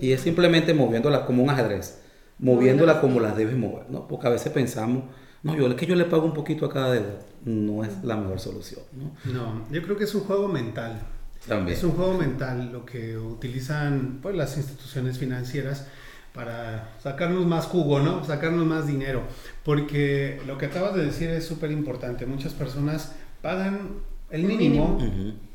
[0.00, 2.00] Y es simplemente moviéndola como un ajedrez,
[2.38, 4.08] moviéndola como las debes mover, ¿no?
[4.08, 5.04] Porque a veces pensamos,
[5.42, 8.16] no, yo es que yo le pago un poquito a cada deuda, no es la
[8.16, 9.32] mejor solución, ¿no?
[9.32, 11.00] No, yo creo que es un juego mental.
[11.68, 15.86] Es un juego mental lo que utilizan pues, las instituciones financieras
[16.34, 18.24] para sacarnos más jugo, ¿no?
[18.24, 19.22] Sacarnos más dinero.
[19.64, 22.26] Porque lo que acabas de decir es súper importante.
[22.26, 24.98] Muchas personas pagan el mínimo.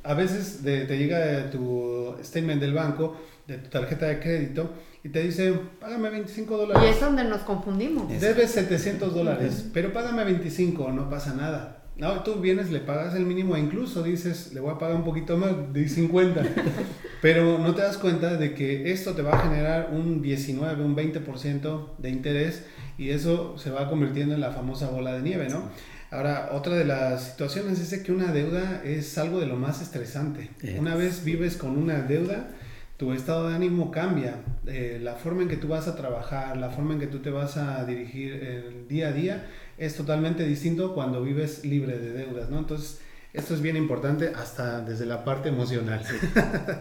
[0.04, 3.16] A veces te llega tu statement del banco,
[3.48, 6.84] de tu tarjeta de crédito, y te dice, págame 25 dólares.
[6.84, 8.10] Y es donde nos confundimos.
[8.20, 11.84] Debes 700 dólares, pero págame 25, no pasa nada.
[11.98, 15.06] No, tú vienes, le pagas el mínimo e incluso dices, le voy a pagar un
[15.06, 16.44] poquito más, de 50.
[17.22, 20.96] Pero no te das cuenta de que esto te va a generar un 19, un
[20.96, 22.66] 20% de interés
[22.98, 25.70] y eso se va convirtiendo en la famosa bola de nieve, ¿no?
[26.12, 30.50] Ahora, otra de las situaciones es que una deuda es algo de lo más estresante.
[30.78, 32.50] Una vez vives con una deuda,
[32.98, 34.44] tu estado de ánimo cambia.
[34.66, 37.30] Eh, la forma en que tú vas a trabajar, la forma en que tú te
[37.30, 42.50] vas a dirigir el día a día es totalmente distinto cuando vives libre de deudas,
[42.50, 42.60] ¿no?
[42.60, 43.02] Entonces,
[43.34, 46.02] esto es bien importante hasta desde la parte emocional.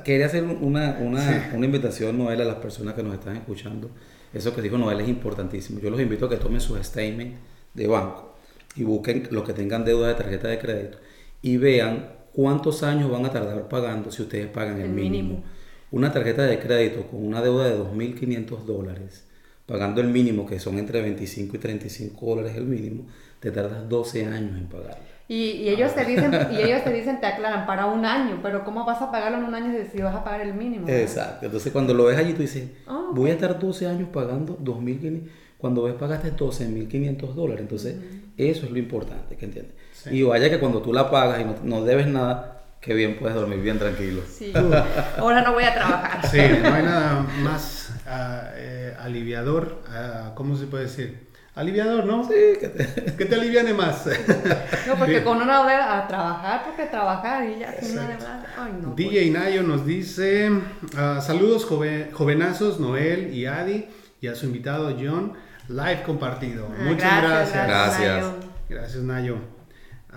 [0.04, 3.90] Quería hacer una, una, una, invitación, Noel, a las personas que nos están escuchando.
[4.32, 5.80] Eso que dijo Noel es importantísimo.
[5.80, 7.34] Yo los invito a que tomen su statement
[7.74, 8.36] de banco
[8.76, 10.98] y busquen los que tengan deuda de tarjeta de crédito
[11.42, 15.42] y vean cuántos años van a tardar pagando si ustedes pagan el, mínimo.
[15.94, 19.28] Una tarjeta de crédito con una deuda de 2.500 dólares,
[19.64, 23.06] pagando el mínimo, que son entre 25 y 35 dólares el mínimo,
[23.38, 25.04] te tardas 12 años en pagarlo.
[25.28, 28.84] Y, ellos te dicen, y ellos te dicen, te aclaran, para un año, pero ¿cómo
[28.84, 30.88] vas a pagarlo en un año si vas a pagar el mínimo?
[30.88, 34.58] Exacto, entonces cuando lo ves allí tú dices, ah, voy a estar 12 años pagando
[34.58, 35.20] 2.500,
[35.58, 37.94] cuando ves pagaste 12.500 dólares, entonces
[38.36, 39.74] eso es lo importante, que entiendes.
[40.10, 43.60] Y vaya que cuando tú la pagas y no, debes nada, que bien puedes dormir
[43.60, 44.20] bien tranquilo.
[44.28, 44.52] Sí,
[45.16, 46.26] ahora no voy a trabajar.
[46.28, 51.28] Sí, no hay nada más ah, eh, aliviador, ah, ¿cómo se puede decir?
[51.54, 52.24] Aliviador, ¿no?
[52.24, 54.06] Sí, que te, que te aliviane más.
[54.86, 58.46] No, porque con una deuda a trabajar, porque trabajar y ya sin una deuda.
[58.58, 58.94] Ay, no.
[58.94, 59.32] DJ pues.
[59.32, 63.88] Nayo nos dice: uh, Saludos, jovenazos, Noel y Adi,
[64.20, 65.32] y a su invitado John,
[65.68, 66.68] live compartido.
[66.70, 67.66] Ah, Muchas gracias.
[67.66, 68.26] Gracias.
[68.68, 69.53] Gracias, Nayo.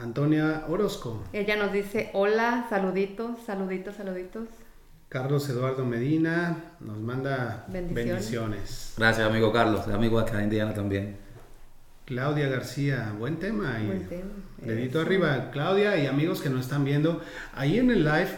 [0.01, 1.23] Antonia Orozco.
[1.33, 4.47] Ella nos dice: Hola, saluditos, saluditos, saluditos.
[5.09, 8.93] Carlos Eduardo Medina nos manda bendiciones.
[8.97, 11.17] Gracias, amigo Carlos, amigo acá en Indiana también.
[12.05, 13.77] Claudia García, buen tema.
[14.57, 17.21] Dedito arriba, Claudia y amigos que nos están viendo.
[17.53, 18.29] Ahí en el live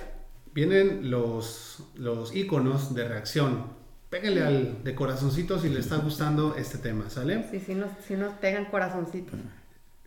[0.53, 3.79] vienen los, los iconos de reacción.
[4.09, 7.45] Péguenle al de corazoncitos si le está gustando este tema, ¿sale?
[7.51, 9.39] Sí, sí nos, sí nos pegan corazoncitos.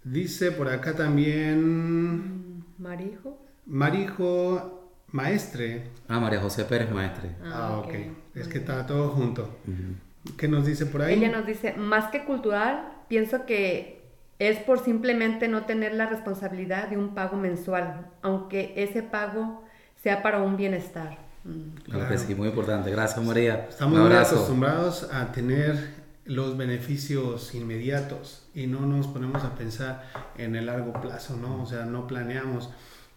[0.05, 2.65] Dice por acá también.
[2.79, 3.39] Marijo.
[3.67, 5.91] Marijo Maestre.
[6.09, 7.31] Ah, María José Pérez Maestre.
[7.45, 7.95] Ah, ok.
[8.35, 9.59] Es que está todo junto.
[10.37, 11.15] ¿Qué nos dice por ahí?
[11.15, 14.03] Ella nos dice, más que cultural, pienso que
[14.39, 19.63] es por simplemente no tener la responsabilidad de un pago mensual, aunque ese pago
[20.03, 21.19] sea para un bienestar.
[21.45, 21.75] Mm.
[21.85, 22.91] Claro, que sí, muy importante.
[22.91, 23.67] Gracias, María.
[23.69, 30.09] Estamos muy acostumbrados a tener los beneficios inmediatos y no nos ponemos a pensar
[30.39, 31.63] en el largo plazo, ¿no?
[31.63, 32.71] O sea, no planeamos,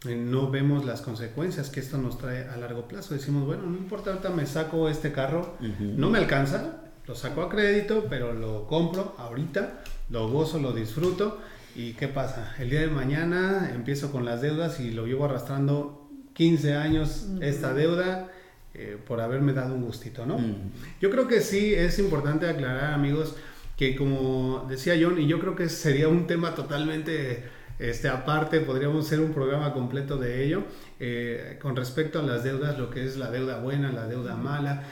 [0.07, 3.13] eh, no vemos las consecuencias que esto nos trae a largo plazo.
[3.13, 7.49] Decimos, bueno, no importa, ahorita me saco este carro, no me alcanza, lo saco a
[7.49, 11.39] crédito, pero lo compro ahorita, lo gozo, lo disfruto.
[11.75, 12.55] ¿Y qué pasa?
[12.57, 17.73] El día de mañana empiezo con las deudas y lo llevo arrastrando 15 años esta
[17.73, 18.29] deuda
[18.75, 20.37] eh, por haberme dado un gustito, ¿no?
[21.01, 23.35] Yo creo que sí es importante aclarar, amigos,
[23.77, 27.43] que como decía John, y yo creo que sería un tema totalmente
[27.79, 30.63] este, aparte, podríamos hacer un programa completo de ello,
[30.99, 34.83] eh, con respecto a las deudas, lo que es la deuda buena, la deuda mala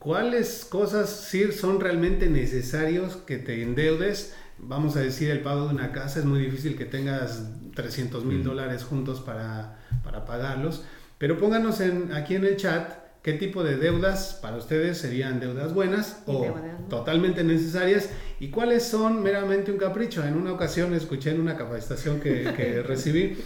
[0.00, 4.34] ¿Cuáles cosas sí son realmente necesarios que te endeudes?
[4.56, 8.42] Vamos a decir, el pago de una casa es muy difícil que tengas 300 mil
[8.42, 10.86] dólares juntos para, para, pagarlos.
[11.18, 12.90] Pero pónganos en, aquí en el chat
[13.22, 16.54] qué tipo de deudas para ustedes serían deudas buenas o
[16.88, 20.24] totalmente necesarias y cuáles son meramente un capricho.
[20.24, 23.36] En una ocasión escuché en una capacitación que, que recibí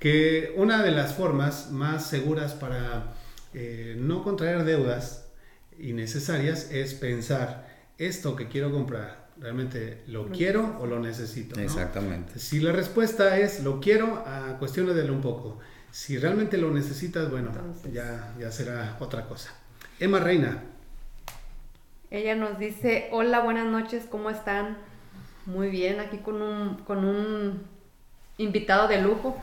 [0.00, 3.12] que una de las formas más seguras para
[3.52, 5.28] eh, no contraer deudas
[5.78, 11.60] innecesarias es pensar, esto que quiero comprar, ¿realmente lo quiero o lo necesito?
[11.60, 12.38] Exactamente.
[12.38, 15.58] Si la respuesta es lo quiero, a de un poco.
[15.92, 17.50] Si realmente lo necesitas, bueno,
[17.92, 19.52] ya, ya será otra cosa.
[19.98, 20.62] Emma Reina.
[22.10, 24.78] Ella nos dice, hola, buenas noches, ¿cómo están?
[25.46, 27.62] Muy bien, aquí con un, con un
[28.38, 29.36] invitado de lujo.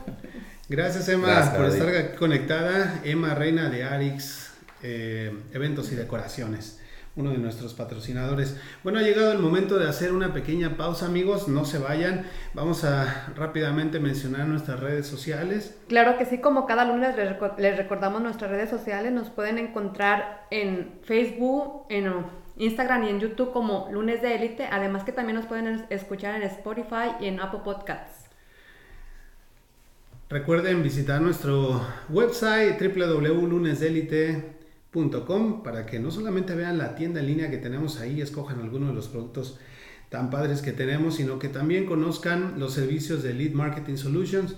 [0.68, 3.00] Gracias Emma por estar conectada.
[3.04, 6.78] Emma Reina de Arix eh, eventos y decoraciones,
[7.18, 8.56] uno de nuestros patrocinadores.
[8.84, 12.24] Bueno, ha llegado el momento de hacer una pequeña pausa, amigos, no se vayan.
[12.54, 15.76] Vamos a rápidamente mencionar nuestras redes sociales.
[15.88, 17.16] Claro que sí, como cada lunes
[17.58, 22.12] les recordamos nuestras redes sociales, nos pueden encontrar en Facebook, en
[22.56, 26.42] Instagram y en YouTube como Lunes de Élite, además que también nos pueden escuchar en
[26.42, 28.30] Spotify y en Apple Podcasts.
[30.30, 34.57] Recuerden visitar nuestro website www.lunesdelite.com
[35.62, 38.94] para que no solamente vean la tienda en línea que tenemos ahí, escojan algunos de
[38.94, 39.58] los productos
[40.08, 44.56] tan padres que tenemos, sino que también conozcan los servicios de Lead Marketing Solutions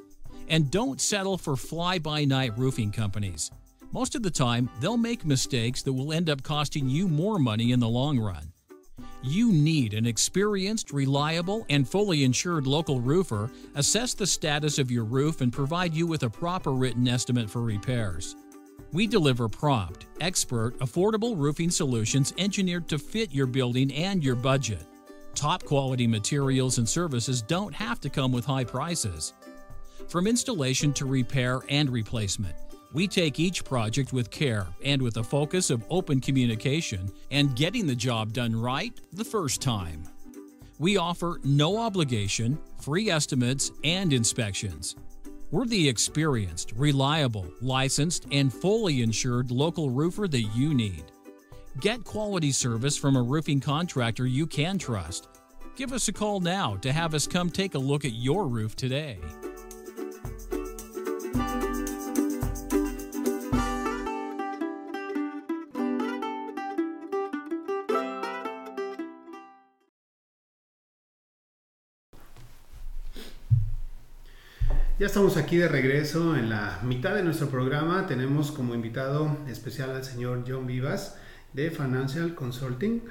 [0.49, 3.49] And don't settle for fly by night roofing companies.
[3.93, 7.71] Most of the time, they'll make mistakes that will end up costing you more money
[7.71, 8.51] in the long run.
[9.23, 15.05] You need an experienced, reliable, and fully insured local roofer assess the status of your
[15.05, 18.35] roof and provide you with a proper written estimate for repairs.
[18.91, 24.85] We deliver prompt, expert, affordable roofing solutions engineered to fit your building and your budget.
[25.37, 29.33] Top quality materials and services don't have to come with high prices.
[30.07, 32.55] From installation to repair and replacement,
[32.91, 37.85] we take each project with care and with a focus of open communication and getting
[37.85, 40.01] the job done right the first time.
[40.79, 44.95] We offer no obligation, free estimates, and inspections.
[45.51, 51.03] We're the experienced, reliable, licensed, and fully insured local roofer that you need.
[51.81, 55.27] Get quality service from a roofing contractor you can trust.
[55.75, 58.75] Give us a call now to have us come take a look at your roof
[58.75, 59.19] today.
[74.97, 78.07] Ya estamos aquí de regreso en la mitad de nuestro programa.
[78.07, 81.17] Tenemos como invitado especial al señor John Vivas
[81.53, 83.01] de Financial Consulting.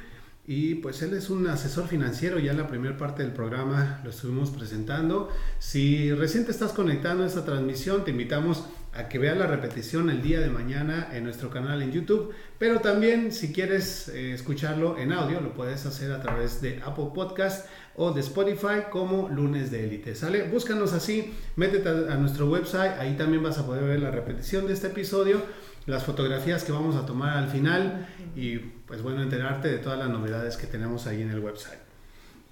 [0.48, 4.10] Y pues él es un asesor financiero, ya en la primera parte del programa lo
[4.10, 5.28] estuvimos presentando.
[5.58, 10.08] Si recién te estás conectando a esta transmisión, te invitamos a que veas la repetición
[10.08, 14.96] el día de mañana en nuestro canal en YouTube, pero también si quieres eh, escucharlo
[14.98, 17.66] en audio, lo puedes hacer a través de Apple Podcast
[17.96, 20.14] o de Spotify como Lunes de Élite.
[20.14, 20.44] ¿Sale?
[20.44, 24.66] Búscanos así, métete a, a nuestro website, ahí también vas a poder ver la repetición
[24.66, 25.42] de este episodio
[25.86, 30.08] las fotografías que vamos a tomar al final y pues bueno, enterarte de todas las
[30.08, 31.78] novedades que tenemos ahí en el website.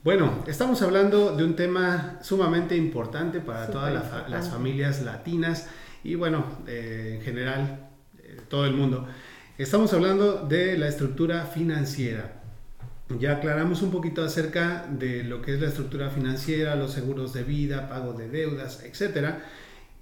[0.04, 3.92] Bueno, estamos hablando de un tema sumamente importante para todas
[4.28, 5.68] las familias latinas
[6.04, 9.08] y bueno, eh, en general, eh, todo el mundo.
[9.56, 12.42] Estamos hablando de la estructura financiera.
[13.18, 17.42] Ya aclaramos un poquito acerca de lo que es la estructura financiera, los seguros de
[17.42, 19.36] vida, pago de deudas, etc.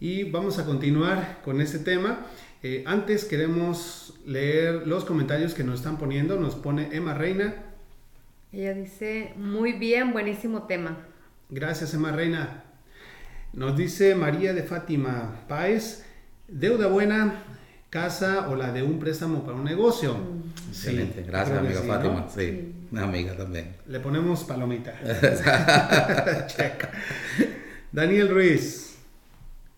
[0.01, 2.27] Y vamos a continuar con este tema.
[2.63, 6.39] Eh, antes queremos leer los comentarios que nos están poniendo.
[6.39, 7.57] Nos pone Emma Reina.
[8.53, 10.99] Ella dice, muy bien, buenísimo tema.
[11.49, 12.63] Gracias, Emma Reina.
[13.53, 16.05] Nos dice María de Fátima Páez,
[16.49, 17.43] deuda buena,
[17.91, 20.15] casa o la de un préstamo para un negocio.
[20.15, 20.69] Mm.
[20.71, 22.21] Excelente, gracias amiga sí, Fátima.
[22.21, 22.31] ¿no?
[22.31, 23.75] Sí, una amiga también.
[23.89, 24.95] Le ponemos palomita.
[26.47, 26.89] Check.
[27.91, 28.92] Daniel Ruiz.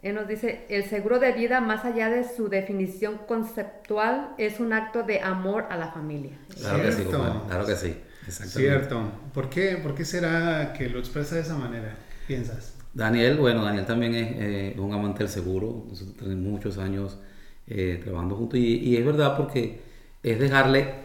[0.05, 4.75] Él nos dice, el seguro de vida, más allá de su definición conceptual, es un
[4.75, 6.33] acto de amor a la familia.
[6.61, 7.97] Claro que sí, claro que sí.
[8.29, 9.03] Cierto.
[9.33, 11.97] ¿Por qué, ¿Por qué será que lo expresa de esa manera?
[12.27, 12.75] ¿Piensas?
[12.93, 15.87] Daniel, bueno, Daniel también es eh, un amante del seguro.
[15.89, 17.19] Nosotros tenemos muchos años
[17.67, 19.81] eh, trabajando juntos y, y, es verdad porque
[20.23, 20.97] es dejarle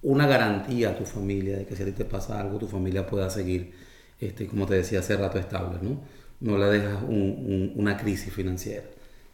[0.00, 3.06] una garantía a tu familia de que si a ti te pasa algo, tu familia
[3.06, 3.74] pueda seguir,
[4.18, 6.00] este, como te decía hace rato, estable, ¿no?
[6.42, 8.84] No le dejas un, un, una crisis financiera.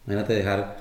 [0.06, 0.76] Imagínate dejar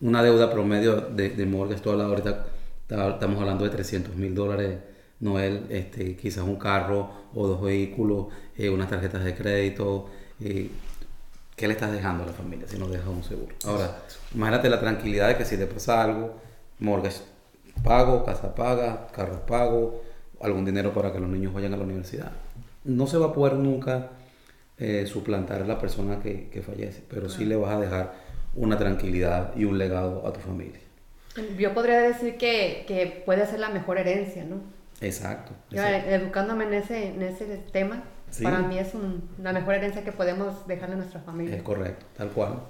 [0.00, 2.46] una deuda promedio de, de mortgage toda la ahorita
[2.88, 4.78] estamos hablando de 300 mil dólares,
[5.20, 10.08] Noel, este, quizás un carro o dos vehículos, eh, unas tarjetas de crédito.
[10.40, 10.70] Eh,
[11.56, 13.54] ¿Qué le estás dejando a la familia si no dejas un seguro?
[13.64, 14.02] Ahora,
[14.34, 16.34] imagínate la tranquilidad de que si te pasa algo,
[16.78, 17.22] mortgage
[17.82, 20.02] pago, casa paga, carro pago,
[20.42, 22.32] algún dinero para que los niños vayan a la universidad.
[22.84, 24.10] No se va a poder nunca
[24.78, 28.14] eh, suplantar a la persona que, que fallece, pero sí le vas a dejar
[28.54, 30.80] una tranquilidad y un legado a tu familia.
[31.58, 34.60] Yo podría decir que, que puede ser la mejor herencia, ¿no?
[35.00, 35.52] Exacto.
[35.70, 36.10] exacto.
[36.10, 38.42] Educándome en ese, en ese tema, sí.
[38.42, 41.56] para mí es un, la mejor herencia que podemos dejarle a nuestra familia.
[41.56, 42.60] Es correcto, tal cual.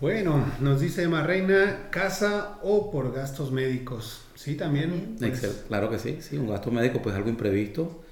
[0.00, 4.26] Bueno, nos dice Emma Reina, casa o por gastos médicos.
[4.34, 5.16] Sí, también.
[5.18, 5.64] Pues...
[5.68, 8.02] Claro que sí, sí, un gasto médico, pues algo imprevisto.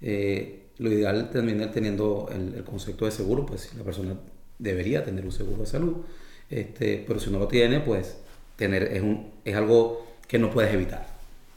[0.00, 4.14] Eh, lo ideal también teniendo el, el, concepto de seguro, pues la persona
[4.58, 5.96] debería tener un seguro de salud,
[6.50, 8.16] este, pero si no lo tiene, pues
[8.56, 11.06] tener es, un, es algo que no puedes evitar.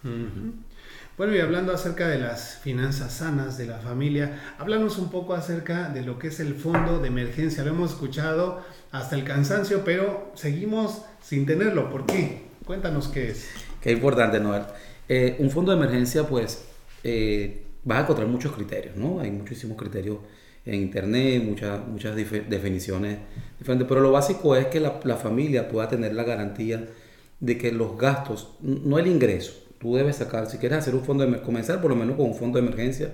[0.04, 0.52] Uh -huh.
[1.18, 5.88] Bueno, y hablando acerca de las finanzas sanas de la familia, háblanos un poco acerca
[5.88, 7.64] de lo que es el fondo de emergencia.
[7.64, 8.62] Lo hemos escuchado
[8.92, 11.90] hasta el cansancio, pero seguimos sin tenerlo.
[11.90, 12.42] ¿Por qué?
[12.66, 13.48] Cuéntanos qué es.
[13.80, 14.64] Qué importante, Noel.
[15.08, 16.66] Eh, un fondo de emergencia, pues,
[17.06, 19.20] eh, vas a encontrar muchos criterios, ¿no?
[19.20, 20.18] Hay muchísimos criterios
[20.66, 23.20] en internet, muchas, muchas definiciones
[23.60, 26.88] diferentes, pero lo básico es que la, la familia pueda tener la garantía
[27.40, 31.26] de que los gastos, no el ingreso, tú debes sacar, si quieres hacer un fondo
[31.26, 33.14] de comenzar por lo menos con un fondo de emergencia,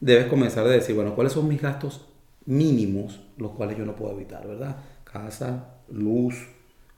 [0.00, 2.02] debes comenzar a decir, bueno, ¿cuáles son mis gastos
[2.44, 4.76] mínimos, los cuales yo no puedo evitar, ¿verdad?
[5.04, 6.34] Casa, luz,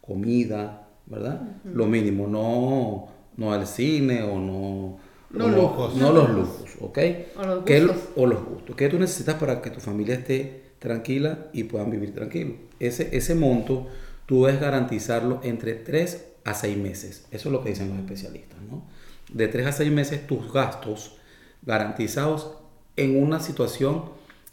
[0.00, 1.40] comida, ¿verdad?
[1.64, 5.03] Lo mínimo, no, no al cine o no...
[5.34, 5.94] No, lujos.
[5.96, 6.98] No, los lujos, ¿ok?
[7.38, 8.02] O los ¿Qué- gustos.
[8.16, 8.76] o los gustos.
[8.76, 12.54] ¿Qué tú necesitas para que tu familia esté tranquila y puedan vivir tranquilo?
[12.80, 13.86] Ese, ese monto
[14.26, 17.26] tú debes garantizarlo entre 3 a 6 meses.
[17.30, 18.84] Eso es lo que dicen los especialistas, ¿no?
[19.32, 21.16] De 3 a 6 meses tus gastos
[21.62, 22.52] garantizados
[22.96, 24.04] en una situación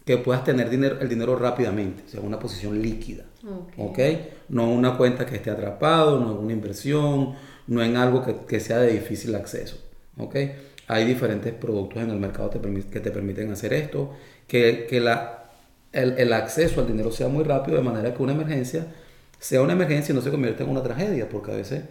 [0.04, 3.24] que puedas tener dinero, el dinero rápidamente, o sea, una posición líquida.
[3.46, 3.72] Ok.
[3.76, 3.98] ¿ok?
[4.48, 7.34] No una cuenta que esté atrapado, no en una inversión,
[7.68, 9.76] no en algo que, que sea de difícil acceso,
[10.18, 10.36] ¿ok?
[10.92, 12.58] Hay diferentes productos en el mercado que
[13.00, 14.12] te permiten hacer esto,
[14.46, 15.50] que, que la,
[15.92, 18.86] el, el acceso al dinero sea muy rápido, de manera que una emergencia
[19.38, 21.82] sea una emergencia y no se convierta en una tragedia, porque a veces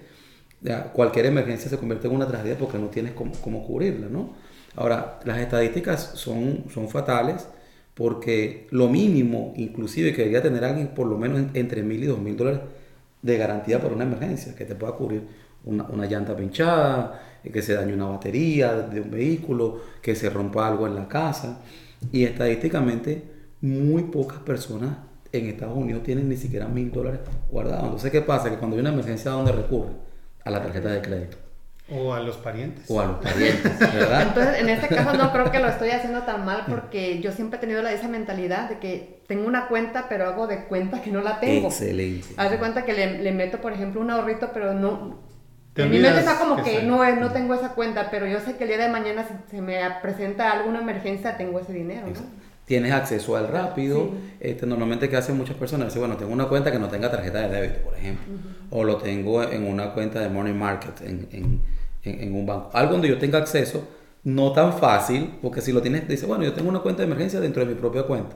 [0.93, 4.33] cualquier emergencia se convierte en una tragedia porque no tienes cómo, cubrirla, ¿no?
[4.75, 7.47] Ahora, las estadísticas son, son fatales
[7.93, 12.07] porque lo mínimo, inclusive, que debería tener alguien por lo menos en- entre mil y
[12.07, 12.61] dos mil dólares
[13.21, 15.23] de garantía para una emergencia, que te pueda cubrir
[15.65, 20.67] una, una llanta pinchada, que se dañe una batería de un vehículo, que se rompa
[20.67, 21.61] algo en la casa.
[22.11, 23.23] Y estadísticamente,
[23.61, 24.97] muy pocas personas
[25.31, 27.83] en Estados Unidos tienen ni siquiera mil dólares guardados.
[27.85, 28.49] Entonces, ¿qué pasa?
[28.49, 29.91] Que cuando hay una emergencia, ¿a dónde recurre?
[30.43, 31.37] A la tarjeta de crédito
[31.87, 32.85] O a los parientes.
[32.87, 34.23] o a los parientes, ¿verdad?
[34.23, 37.57] Entonces, en este caso no creo que lo estoy haciendo tan mal porque yo siempre
[37.57, 41.21] he tenido esa mentalidad de que tengo una cuenta, pero hago de cuenta que no
[41.21, 41.67] la tengo.
[41.67, 42.29] Excelente.
[42.37, 45.30] Haz de cuenta que le, le meto, por ejemplo, un ahorrito, pero no...
[45.75, 48.63] En mi mente está como que no, no tengo esa cuenta, pero yo sé que
[48.65, 52.41] el día de mañana si se me presenta alguna emergencia, tengo ese dinero, ¿no?
[52.65, 53.97] Tienes acceso al rápido.
[54.11, 54.33] Sí.
[54.39, 55.87] Este, normalmente, ¿qué hacen muchas personas?
[55.87, 58.33] Dicen, bueno, tengo una cuenta que no tenga tarjeta de débito, por ejemplo.
[58.69, 61.61] O lo tengo en una cuenta de money market, en, en-
[62.03, 62.69] en- en un banco.
[62.73, 63.87] Algo donde yo tenga acceso,
[64.23, 67.39] no tan fácil, porque si lo tienes, dice, bueno, yo tengo una cuenta de emergencia
[67.39, 68.35] dentro de mi propia cuenta.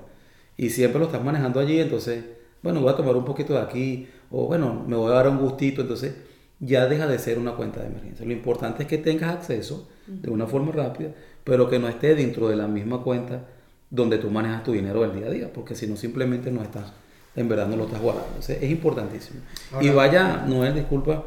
[0.58, 2.24] Y siempre lo estás manejando allí, entonces,
[2.62, 5.38] bueno, voy a tomar un poquito de aquí, o bueno, me voy a dar un
[5.38, 6.14] gustito, entonces
[6.60, 8.26] ya deja de ser una cuenta de emergencia.
[8.26, 11.12] Lo importante es que tengas acceso de una forma rápida,
[11.44, 13.46] pero que no esté dentro de la misma cuenta
[13.90, 16.92] donde tú manejas tu dinero del día a día, porque si no simplemente no estás,
[17.36, 18.28] en verdad no lo estás guardando.
[18.30, 19.42] Entonces, es importantísimo.
[19.82, 21.26] y vaya, Noel, disculpa,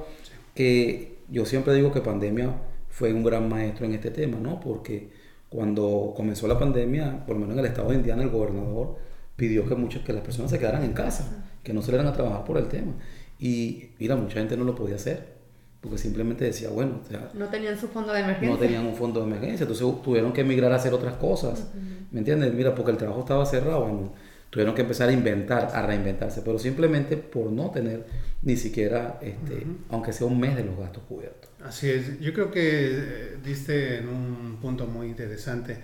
[0.55, 2.53] que yo siempre digo que pandemia
[2.89, 4.59] fue un gran maestro en este tema, ¿no?
[4.59, 5.11] Porque
[5.49, 8.97] cuando comenzó la pandemia, por lo menos en el estado de Indiana, el gobernador
[9.37, 12.45] pidió que muchas que las personas se quedaran en casa, que no salieran a trabajar
[12.45, 12.93] por el tema.
[13.39, 15.39] Y mira, mucha gente no lo podía hacer,
[15.81, 18.51] porque simplemente decía, bueno, o sea, No tenían su fondo de emergencia.
[18.51, 21.69] no tenían un fondo de emergencia, entonces tuvieron que emigrar a hacer otras cosas,
[22.11, 22.53] ¿me entiendes?
[22.53, 24.13] Mira, porque el trabajo estaba cerrado, bueno,
[24.51, 28.07] tuvieron que empezar a inventar, a reinventarse, pero simplemente por no tener
[28.43, 31.51] ni siquiera, este, aunque sea un mes de los gastos cubiertos.
[31.63, 35.79] Así es, yo creo que eh, diste en un punto muy interesante,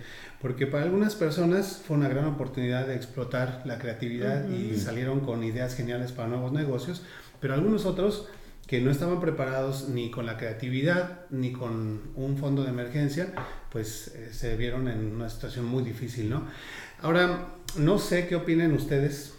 [0.45, 5.43] porque para algunas personas fue una gran oportunidad de explotar la creatividad y salieron con
[5.43, 7.01] ideas geniales para nuevos negocios,
[7.41, 8.27] pero algunos otros
[8.67, 13.33] que no estaban preparados ni con la creatividad ni con un fondo de emergencia,
[13.71, 16.43] pues eh, se vieron en una situación muy difícil, ¿no?
[17.01, 17.47] Ahora,
[17.79, 19.33] no sé qué opinen ustedes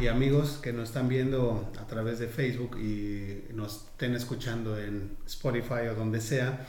[0.00, 5.18] y amigos que nos están viendo a través de Facebook y nos estén escuchando en
[5.26, 6.66] Spotify o donde sea,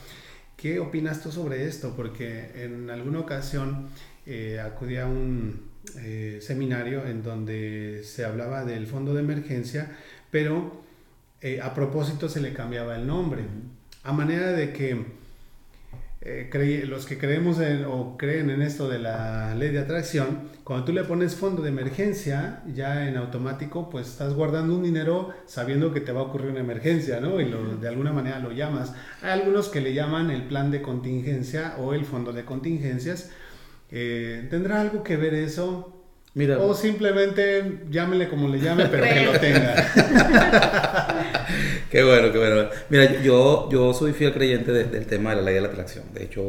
[0.60, 1.94] ¿qué opinas tú sobre esto?
[1.96, 3.88] Porque en alguna ocasión
[4.26, 9.96] eh, acudí a un eh, seminario en donde se hablaba del fondo de emergencia,
[10.30, 10.82] pero
[11.40, 13.42] eh, a propósito se le cambiaba el nombre,
[14.02, 15.06] a manera de que
[16.22, 20.84] eh, los que creemos en, o creen en esto de la ley de atracción, cuando
[20.84, 25.94] tú le pones fondo de emergencia, ya en automático, pues estás guardando un dinero sabiendo
[25.94, 27.40] que te va a ocurrir una emergencia, ¿no?
[27.40, 27.50] Y
[27.80, 28.94] de alguna manera lo llamas.
[29.22, 33.30] Hay algunos que le llaman el plan de contingencia o el fondo de contingencias.
[33.90, 35.99] Eh, ¿Tendrá algo que ver eso?
[36.34, 39.74] Mira, O simplemente llámele como le llame, pero que lo tenga.
[41.90, 42.68] Qué bueno, qué bueno.
[42.88, 46.04] Mira, yo, yo soy fiel creyente de- del tema de la ley de la atracción.
[46.14, 46.42] De hecho,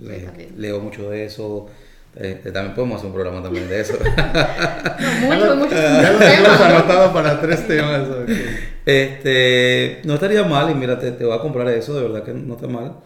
[0.00, 1.68] le- leo mucho de eso.
[2.18, 3.92] Eh, también podemos hacer un programa también de eso.
[3.98, 8.08] No, muchos, muchos Ya lo tenemos anotado para tres temas.
[8.86, 12.32] Este, no estaría mal, y mira, te, te voy a comprar eso, de verdad que
[12.32, 13.00] no está mal.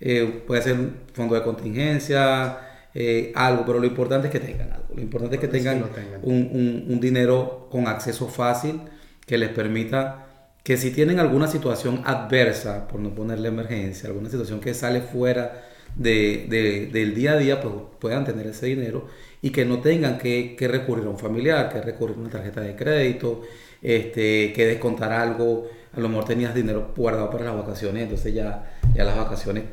[0.00, 0.76] Eh, puede ser
[1.12, 2.56] fondo de contingencia,
[2.94, 4.94] eh, algo, pero lo importante es que tengan algo.
[4.94, 5.84] Lo importante es que tengan,
[6.22, 8.80] Un, un, dinero con acceso fácil
[9.26, 10.26] que les permita
[10.62, 15.64] que si tienen alguna situación adversa, por no ponerle emergencia, alguna situación que sale fuera
[15.96, 19.08] de, del día a día, pues puedan tener ese dinero
[19.42, 22.60] y que no tengan que, que recurrir a un familiar, que recurrir a una tarjeta
[22.60, 23.42] de crédito,
[23.82, 25.68] este, que descontar algo.
[25.92, 29.64] A lo mejor tenías dinero guardado para las vacaciones, entonces ya, ya las vacaciones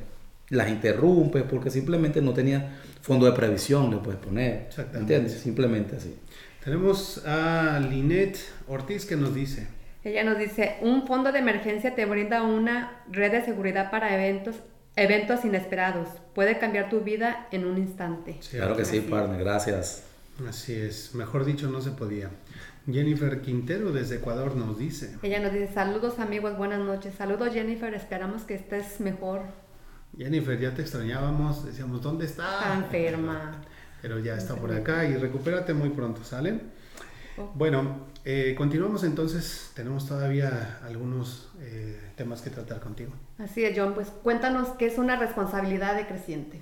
[0.52, 4.70] las interrumpes porque simplemente no tenía fondo de previsión, le puedes poner.
[4.94, 5.34] ¿Entiendes?
[5.34, 6.16] Simplemente así.
[6.64, 8.38] Tenemos a Linet
[8.68, 9.68] Ortiz que nos dice.
[10.04, 14.56] Ella nos dice, un fondo de emergencia te brinda una red de seguridad para eventos
[14.96, 16.08] eventos inesperados.
[16.34, 18.40] Puede cambiar tu vida en un instante.
[18.52, 19.40] claro que sí, partner.
[19.40, 20.04] Gracias.
[20.48, 21.14] Así es.
[21.14, 22.30] Mejor dicho, no se podía.
[22.92, 25.16] Jennifer Quintero desde Ecuador nos dice.
[25.22, 27.14] Ella nos dice, saludos amigos, buenas noches.
[27.16, 29.42] Saludos Jennifer, esperamos que estés mejor.
[30.18, 32.60] Jennifer, ya te extrañábamos, decíamos, ¿dónde está?
[32.60, 33.62] Está enferma.
[34.02, 36.60] Pero ya está por acá y recupérate muy pronto, ¿sale?
[37.56, 43.12] Bueno, eh, continuamos entonces, tenemos todavía algunos eh, temas que tratar contigo.
[43.38, 46.60] Así es, John, pues cuéntanos qué es una responsabilidad decreciente.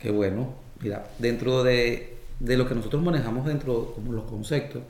[0.00, 4.82] Qué bueno, mira, dentro de, de lo que nosotros manejamos dentro como los conceptos,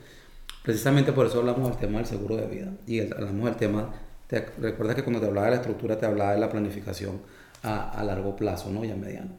[0.62, 3.94] precisamente por eso hablamos del tema del seguro de vida y hablamos del tema,
[4.26, 7.20] te recuerdas que cuando te hablaba de la estructura te hablaba de la planificación
[7.62, 8.84] a, a largo plazo, ¿no?
[8.84, 9.30] Y a mediano.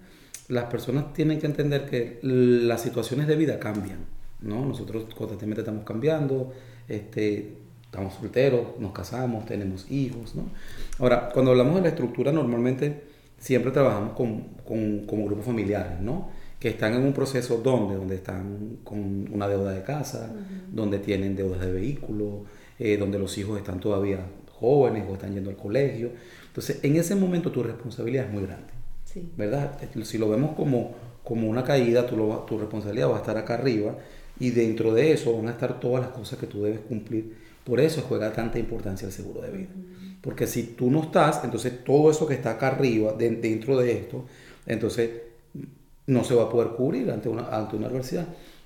[0.47, 4.65] Las personas tienen que entender que las situaciones de vida cambian ¿no?
[4.65, 6.53] Nosotros constantemente estamos cambiando,
[6.87, 10.43] este, estamos solteros, nos casamos, tenemos hijos, ¿no?
[10.99, 13.03] Ahora, cuando hablamos de la estructura, normalmente
[13.37, 16.29] siempre trabajamos con, con, como grupos familiares, ¿no?
[16.59, 20.33] Que están en un proceso donde, donde están con una deuda de casa,
[20.71, 22.45] donde tienen deudas de vehículo,
[22.79, 24.25] eh, donde los hijos están todavía
[24.59, 26.11] jóvenes o están yendo al colegio.
[26.57, 28.73] Entonces, en ese momento tu responsabilidad es muy grande,
[29.05, 29.29] sí.
[29.37, 29.77] ¿verdad?
[30.03, 32.15] Si lo vemos como, como una caída, tu,
[32.47, 33.95] tu responsabilidad va a estar acá arriba
[34.39, 37.37] y dentro de eso van a estar todas las cosas que tú debes cumplir.
[37.63, 39.69] Por eso juega tanta importancia el seguro de vida.
[40.19, 44.25] Porque si tú no estás, entonces todo eso que está acá arriba, dentro de esto,
[44.65, 45.11] entonces
[46.07, 48.25] no se va a poder cubrir ante una, ante una adversidad.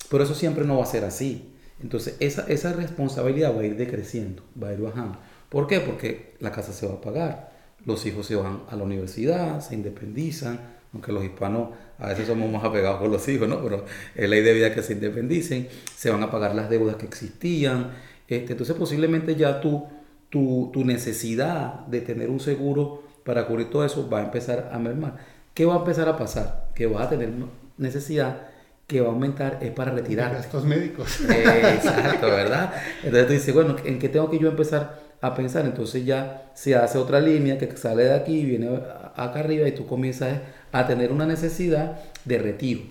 [0.10, 1.52] Pero eso siempre no va a ser así.
[1.84, 5.18] Entonces esa, esa responsabilidad va a ir decreciendo, va a ir bajando.
[5.50, 5.82] ¿Por qué?
[5.82, 7.51] Porque la casa se va a pagar,
[7.86, 10.60] los hijos se van a la universidad, se independizan,
[10.94, 13.62] aunque los hispanos a veces somos más apegados con los hijos, ¿no?
[13.64, 17.06] Pero es ley de vida que se independicen, se van a pagar las deudas que
[17.06, 17.92] existían.
[18.28, 19.86] Este, entonces posiblemente ya tu,
[20.30, 24.80] tu, tu necesidad de tener un seguro para cubrir todo eso va a empezar a
[24.80, 25.18] mermar.
[25.54, 26.72] ¿Qué va a empezar a pasar?
[26.76, 27.32] Que vas a tener
[27.78, 28.48] necesidad
[28.88, 30.34] que va a aumentar es para retirar.
[30.34, 31.22] Gastos médicos.
[31.22, 32.74] exacto, ¿verdad?
[33.04, 35.66] Entonces tú dices, bueno, ¿en qué tengo que yo empezar a pensar?
[35.66, 38.80] Entonces ya se hace otra línea que sale de aquí, viene
[39.16, 40.40] acá arriba y tú comienzas
[40.72, 42.82] a tener una necesidad de retiro,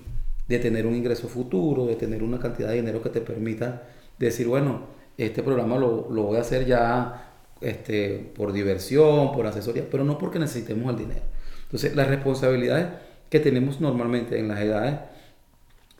[0.48, 3.82] de tener un ingreso futuro, de tener una cantidad de dinero que te permita
[4.18, 4.82] decir, bueno,
[5.18, 10.18] este programa lo, lo voy a hacer ya este, por diversión, por asesoría, pero no
[10.18, 11.22] porque necesitemos el dinero.
[11.64, 12.86] Entonces, las responsabilidades
[13.28, 14.98] que tenemos normalmente en las edades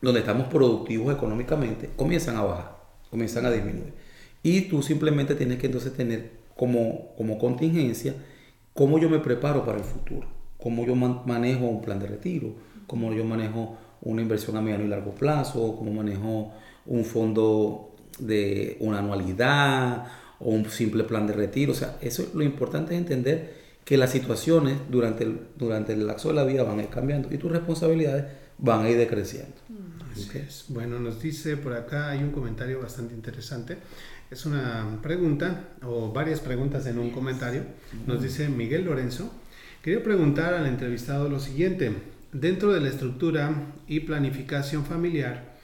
[0.01, 2.77] donde estamos productivos económicamente comienzan a bajar,
[3.11, 3.93] comienzan a disminuir.
[4.43, 8.15] Y tú simplemente tienes que entonces tener como, como contingencia
[8.73, 12.55] cómo yo me preparo para el futuro cómo yo manejo un plan de retiro,
[12.87, 16.53] cómo yo manejo una inversión a mediano y largo plazo, cómo manejo
[16.87, 20.07] un fondo de una anualidad
[20.39, 21.73] o un simple plan de retiro.
[21.73, 26.29] O sea, eso lo importante es entender que las situaciones durante el, durante el lapso
[26.29, 28.27] de la vida van a ir cambiando y tus responsabilidades
[28.59, 29.55] van a ir decreciendo.
[30.69, 33.79] Bueno, nos dice por acá, hay un comentario bastante interesante.
[34.31, 37.65] Es una pregunta o varias preguntas en un comentario.
[38.07, 39.35] Nos dice Miguel Lorenzo.
[39.83, 41.93] Quería preguntar al entrevistado lo siguiente.
[42.33, 45.57] Dentro de la estructura y planificación familiar,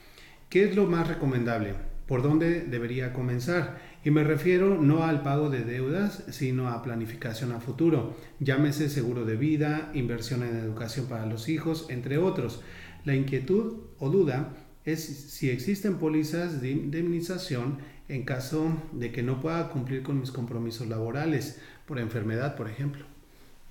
[0.49, 1.75] ¿qué es lo más recomendable?
[2.07, 3.79] ¿Por dónde debería comenzar?
[4.03, 8.17] Y me refiero no al pago de deudas, sino a planificación a futuro.
[8.41, 12.61] Llámese seguro de vida, inversión en educación para los hijos, entre otros.
[13.05, 14.53] La inquietud o duda
[14.83, 17.77] es si existen pólizas de indemnización
[18.09, 23.05] en caso de que no pueda cumplir con mis compromisos laborales, por enfermedad, por ejemplo.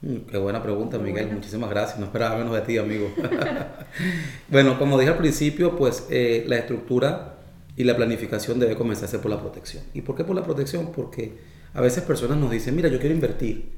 [0.03, 1.31] Mm, qué buena pregunta, Miguel.
[1.33, 1.99] Muchísimas gracias.
[1.99, 3.11] No esperaba menos de ti, amigo.
[4.49, 7.39] bueno, como dije al principio, pues eh, la estructura
[7.77, 9.85] y la planificación debe comenzarse por la protección.
[9.95, 10.93] ¿Y por qué por la protección?
[10.93, 11.39] Porque
[11.75, 13.71] a veces personas nos dicen, mira, yo quiero invertir.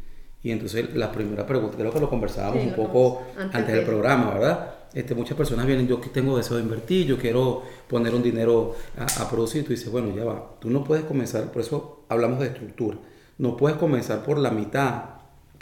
[0.43, 4.75] Y entonces la primera pregunta, creo que lo conversábamos un poco antes, del programa, ¿verdad?
[4.99, 9.05] Este, muchas personas vienen, yo tengo deseo de invertir, yo quiero poner un dinero a,
[9.22, 9.62] a producir.
[9.62, 12.99] Y tú dices, bueno, ya va, tú no puedes comenzar, por eso hablamos de estructura.
[13.38, 15.05] No puedes comenzar por la mitad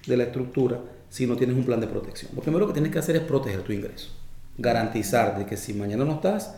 [0.07, 0.81] de la estructura
[1.11, 2.33] si no tienes un plan de protección.
[2.35, 4.09] Lo primero que tienes que hacer es proteger tu ingreso.
[4.57, 6.57] Garantizar de que si mañana no estás,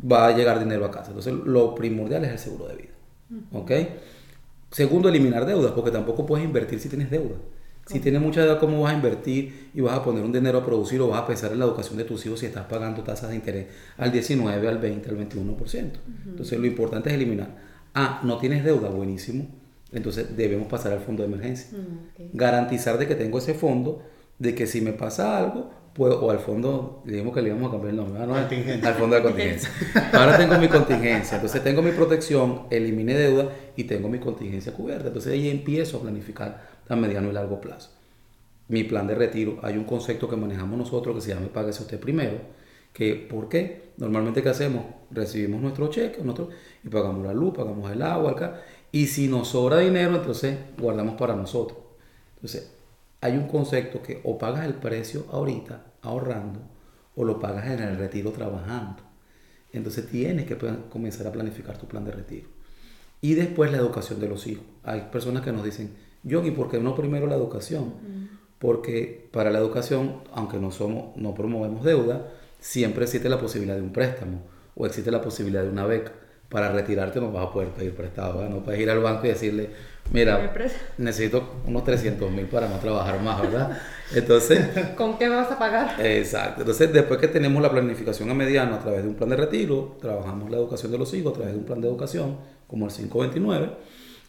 [0.00, 1.08] va a llegar dinero a casa.
[1.08, 2.92] Entonces, lo primordial es el seguro de vida.
[3.52, 3.72] ¿Ok?
[4.70, 7.38] Segundo, eliminar deudas, porque tampoco puedes invertir si tienes deuda.
[7.86, 10.64] Si tienes mucha deuda, ¿cómo vas a invertir y vas a poner un dinero a
[10.64, 13.30] producir o vas a pensar en la educación de tus hijos si estás pagando tasas
[13.30, 13.66] de interés
[13.98, 15.90] al 19, al 20, al 21%?
[16.26, 17.50] Entonces, lo importante es eliminar.
[17.94, 19.46] Ah, no tienes deuda, buenísimo.
[19.92, 21.78] Entonces, debemos pasar al fondo de emergencia.
[22.32, 24.02] Garantizar de que tengo ese fondo,
[24.38, 27.72] de que si me pasa algo, pues, o al fondo, digamos que le íbamos a
[27.72, 28.34] cambiar el nombre, ¿no?
[28.34, 29.70] al fondo de contingencia.
[30.12, 35.06] Ahora tengo mi contingencia, entonces tengo mi protección, elimine deuda y tengo mi contingencia cubierta.
[35.06, 37.90] Entonces ahí empiezo a planificar a mediano y largo plazo.
[38.68, 42.00] Mi plan de retiro, hay un concepto que manejamos nosotros que se llama Págase usted
[42.00, 42.38] primero,
[42.92, 43.90] que ¿por qué?
[43.96, 44.84] Normalmente ¿qué hacemos?
[45.10, 46.48] Recibimos nuestro cheque nuestro,
[46.82, 51.16] y pagamos la luz, pagamos el agua, acá, y si nos sobra dinero, entonces guardamos
[51.16, 51.78] para nosotros.
[52.36, 52.70] Entonces,
[53.20, 56.60] hay un concepto que o pagas el precio ahorita ahorrando
[57.16, 59.02] o lo pagas en el retiro trabajando.
[59.72, 60.56] Entonces tienes que
[60.90, 62.48] comenzar a planificar tu plan de retiro.
[63.20, 64.64] Y después la educación de los hijos.
[64.82, 65.94] Hay personas que nos dicen,
[66.24, 67.94] Yogi, ¿por qué no primero la educación?
[68.58, 73.82] Porque para la educación, aunque no, somos, no promovemos deuda, siempre existe la posibilidad de
[73.82, 74.42] un préstamo
[74.74, 76.12] o existe la posibilidad de una beca
[76.54, 79.70] para retirarte no vas a poder pedir prestado, no puedes ir al banco y decirle,
[80.12, 80.52] mira,
[80.98, 83.76] necesito unos 300 mil para no trabajar más, ¿verdad?
[84.14, 84.64] Entonces...
[84.96, 86.00] ¿Con qué me vas a pagar?
[86.00, 86.60] Exacto.
[86.60, 89.96] Entonces, después que tenemos la planificación a mediano a través de un plan de retiro,
[90.00, 92.36] trabajamos la educación de los hijos a través de un plan de educación,
[92.68, 93.70] como el 529,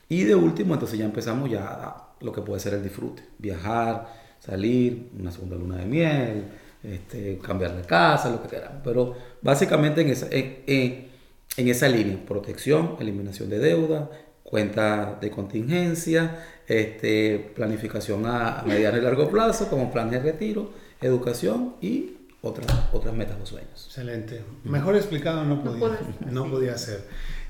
[0.09, 4.13] y de último, entonces ya empezamos ya a lo que puede ser el disfrute, viajar,
[4.39, 6.45] salir, una segunda luna de miel,
[6.83, 8.81] este, cambiar de casa, lo que queramos.
[8.83, 10.27] Pero básicamente en esa...
[10.29, 11.15] en,
[11.57, 14.09] en esa línea, protección, eliminación de deuda,
[14.43, 21.75] cuenta de contingencia, este, planificación a, mediano y largo plazo, como plan de retiro, educación
[21.81, 23.85] y otras, otras metas o sueños.
[23.87, 24.43] Excelente.
[24.63, 25.99] Mejor explicado no podía,
[26.29, 27.05] no podía ser.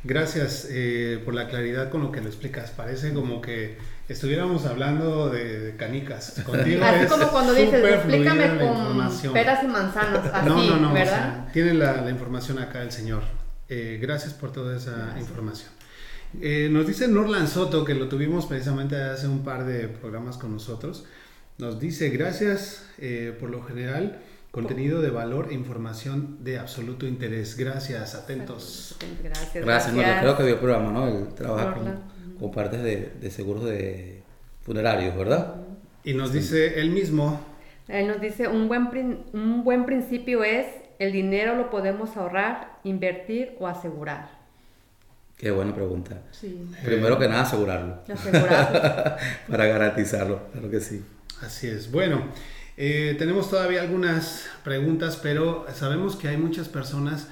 [0.05, 2.69] Gracias eh, por la claridad con lo que lo explicas.
[2.69, 3.77] Parece como que
[4.07, 6.41] estuviéramos hablando de, canicas.
[6.45, 10.31] Contigo Así como cuando dices, explícame con peras y manzanas.
[10.31, 10.93] Así, no, no, no.
[10.93, 11.47] ¿verdad?
[11.51, 13.23] tiene la, la información acá el señor.
[13.67, 15.71] Eh, gracias por toda esa información.
[16.41, 20.51] Eh, nos dice Norland Soto, que lo tuvimos precisamente hace un par de programas con
[20.51, 21.05] nosotros.
[21.57, 24.21] Nos dice, gracias eh, por lo general,
[24.55, 27.57] contenido de valor e información de absoluto interés.
[27.57, 28.95] Gracias, atentos.
[29.21, 29.65] Gracias.
[29.65, 31.07] Gracias, creo que vio el programa, ¿no?
[31.09, 31.81] El trabajo
[32.39, 34.23] con, partes de, de, seguros de
[34.61, 35.55] funerarios, ¿verdad?
[36.05, 37.41] Y nos dice él mismo.
[37.89, 40.67] Él nos dice, un buen, un buen principio es
[40.99, 44.29] el dinero lo podemos ahorrar, invertir o asegurar.
[45.35, 46.21] Qué buena pregunta.
[46.81, 48.03] Primero que nada, asegurarlo.
[48.07, 49.17] Asegurarlo.
[49.49, 51.03] Para garantizarlo, claro que sí.
[51.41, 51.91] Así es.
[51.91, 52.23] Bueno,
[52.77, 57.29] eh, tenemos todavía algunas preguntas, pero sabemos que hay muchas personas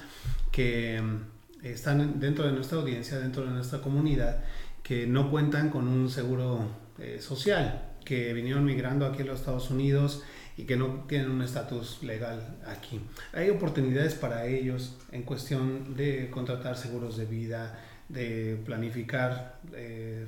[0.50, 4.42] que mm, están dentro de nuestra audiencia, dentro de nuestra comunidad,
[4.82, 6.68] que no cuentan con un seguro
[6.98, 10.22] eh, social, que vinieron migrando aquí a los Estados Unidos
[10.56, 13.00] y que no tienen un estatus legal aquí.
[13.32, 17.78] Hay oportunidades para ellos en cuestión de contratar seguros de vida,
[18.08, 20.26] de planificar eh,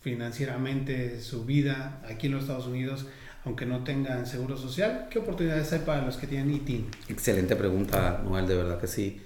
[0.00, 3.06] financieramente su vida aquí en los Estados Unidos,
[3.44, 5.08] aunque no tengan seguro social.
[5.10, 6.86] ¿Qué oportunidades hay para los que tienen ITIN?
[7.08, 9.20] Excelente pregunta, Noel, de verdad que sí.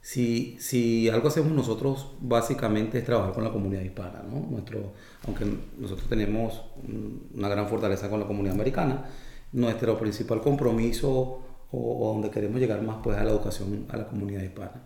[0.00, 4.46] Si, algo hacemos nosotros, básicamente es trabajar con la comunidad hispana, ¿no?
[4.50, 4.92] Nuestro,
[5.26, 5.46] aunque
[5.78, 6.62] nosotros tenemos
[7.34, 9.06] una gran fortaleza con la comunidad americana,
[9.52, 14.42] nuestro principal compromiso o, donde queremos llegar más pues a la educación a la comunidad
[14.42, 14.82] hispana.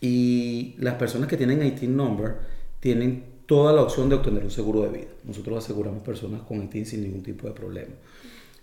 [0.00, 2.36] Y las personas que tienen ITIN number
[2.78, 5.08] tienen toda la opción de obtener un seguro de vida.
[5.24, 7.94] Nosotros aseguramos personas con ITIN sin ningún tipo de problema.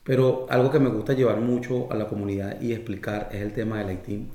[0.04, 3.80] Pero algo que me gusta llevar mucho a la comunidad y explicar es el tema
[3.80, 4.30] del ITIN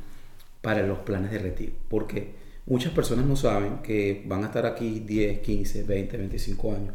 [0.62, 1.72] para los planes de retiro.
[1.88, 2.32] Porque
[2.66, 6.94] muchas personas no saben que van a estar aquí 10, 15, 20, 25 años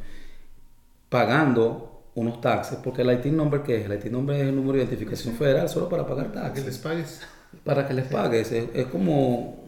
[1.14, 3.86] pagando unos taxes, porque el IT number, que es?
[3.86, 6.42] El IT number es el número de identificación federal solo para pagar taxes.
[6.42, 7.22] Para que les pagues.
[7.64, 8.52] Para que les pagues.
[8.52, 9.60] Es, como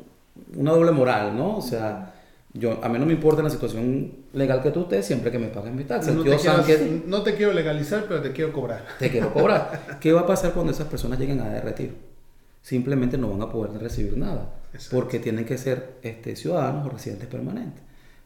[0.55, 1.57] una doble moral, ¿no?
[1.57, 2.14] O sea,
[2.57, 5.47] yo, a mí no me importa la situación legal que tú estés siempre que me
[5.49, 6.15] paguen mis taxes.
[6.15, 8.85] No, te quiero, no te quiero legalizar, pero te quiero cobrar.
[8.97, 9.97] Te quiero cobrar.
[9.99, 11.93] ¿Qué va a pasar cuando esas personas lleguen a retiro?
[12.61, 14.55] Simplemente no van a poder recibir nada,
[14.89, 17.83] porque tienen que ser este, ciudadanos o residentes permanentes.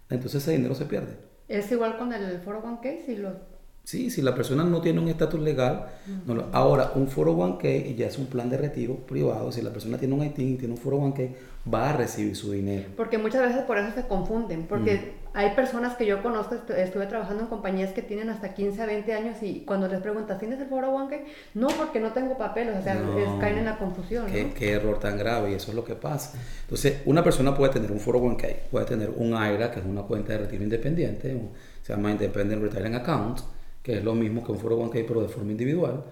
[0.10, 1.18] Entonces ese dinero se pierde.
[1.48, 3.50] Es igual con el 401k, si lo
[3.84, 5.88] Sí, si la persona no tiene un estatus legal,
[6.28, 9.52] no lo- ahora un 401k ya es un plan de retiro privado.
[9.52, 11.30] Si la persona tiene un ITIN y tiene un 401k,
[11.72, 12.90] va a recibir su dinero.
[12.96, 15.38] Porque muchas veces por eso se confunden, porque Mm.
[15.38, 18.86] hay personas que yo conozco, estu- estuve trabajando en compañías que tienen hasta 15 a
[18.86, 21.26] 20 años y cuando les preguntas, ¿tienes el 401k?
[21.54, 23.18] No, porque no tengo papeles, o sea, No.
[23.20, 24.32] es- caen en la confusión, ¿no?
[24.32, 26.40] Qué, qué error tan grave y eso es lo que pasa.
[26.64, 30.34] Entonces, una persona puede tener un 401k, puede tener un IRA, que es una cuenta
[30.34, 31.40] de retiro independiente,
[31.84, 33.40] se llama Independent Retirement Account,
[33.84, 36.04] que es lo mismo que un 401k pero de forma individual.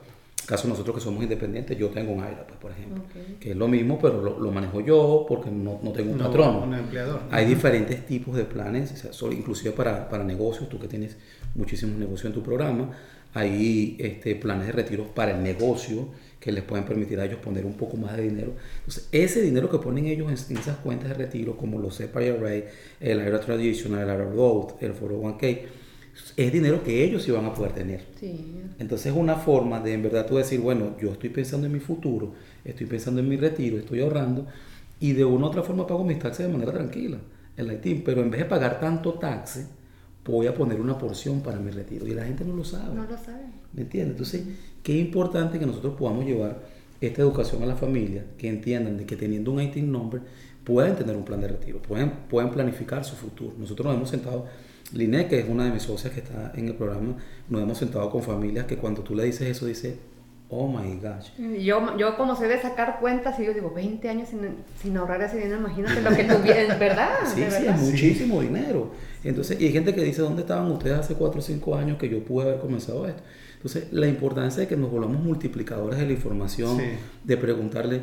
[0.47, 3.03] Caso nosotros que somos independientes, yo tengo un IRA, pues, por ejemplo,
[3.39, 6.23] que es lo mismo, pero lo, lo manejo yo porque no, no tengo un No,
[6.25, 6.63] patrono.
[6.63, 7.19] un empleador.
[7.31, 11.17] Hay diferentes tipos de planes, o sea, son- inclusive para, para negocios, tú que tienes
[11.53, 12.91] muchísimos negocios en tu programa,
[13.33, 16.07] hay este, planes de retiro para el negocio
[16.39, 18.53] que les pueden permitir a ellos poner un poco más de dinero.
[18.79, 22.23] Entonces, ese dinero que ponen ellos en, en esas cuentas de retiro, como los SEPA
[22.23, 25.59] IRA, el IRA Traditional, el IRA Gold, el 401k,
[26.37, 28.05] es dinero que ellos van a poder tener.
[28.19, 28.53] Sí.
[28.79, 31.79] Entonces es una forma de en verdad tú decir, bueno, yo estoy pensando en mi
[31.79, 32.33] futuro,
[32.63, 34.45] estoy pensando en mi retiro, estoy ahorrando
[34.99, 37.17] y de una u otra forma pago mis taxes de manera tranquila,
[37.57, 39.65] el ITIN, pero en vez de pagar tanto taxe,
[40.23, 42.93] voy a poner una porción para mi retiro y la gente no lo sabe.
[42.93, 43.53] No lo saben.
[43.73, 44.11] ¿Me entiendes?
[44.11, 44.43] Entonces,
[44.83, 46.61] qué importante que nosotros podamos llevar
[47.01, 50.21] esta educación a la familia, que entiendan de que teniendo un ITIN number
[50.63, 53.53] pueden tener un plan de retiro, pueden, pueden planificar su futuro.
[53.57, 54.45] Nosotros nos hemos sentado,
[54.93, 57.15] Liné, que es una de mis socias que está en el programa,
[57.49, 59.97] nos hemos sentado con familias que cuando tú le dices eso, dice,
[60.49, 61.29] oh my gosh.
[61.61, 64.39] Yo, yo como sé de sacar cuentas y yo digo, 20 años sin,
[64.81, 67.09] sin ahorrar ese dinero, imagínate lo que tuvieras, ¿verdad?
[67.25, 68.91] Sí, sí, es muchísimo dinero.
[69.25, 72.07] Entonces, y hay gente que dice, ¿dónde estaban ustedes hace 4 o 5 años que
[72.07, 73.21] yo pude haber comenzado esto?
[73.57, 76.83] Entonces, la importancia de que nos volvamos multiplicadores de la información, Sí.
[77.25, 78.01] de preguntarle,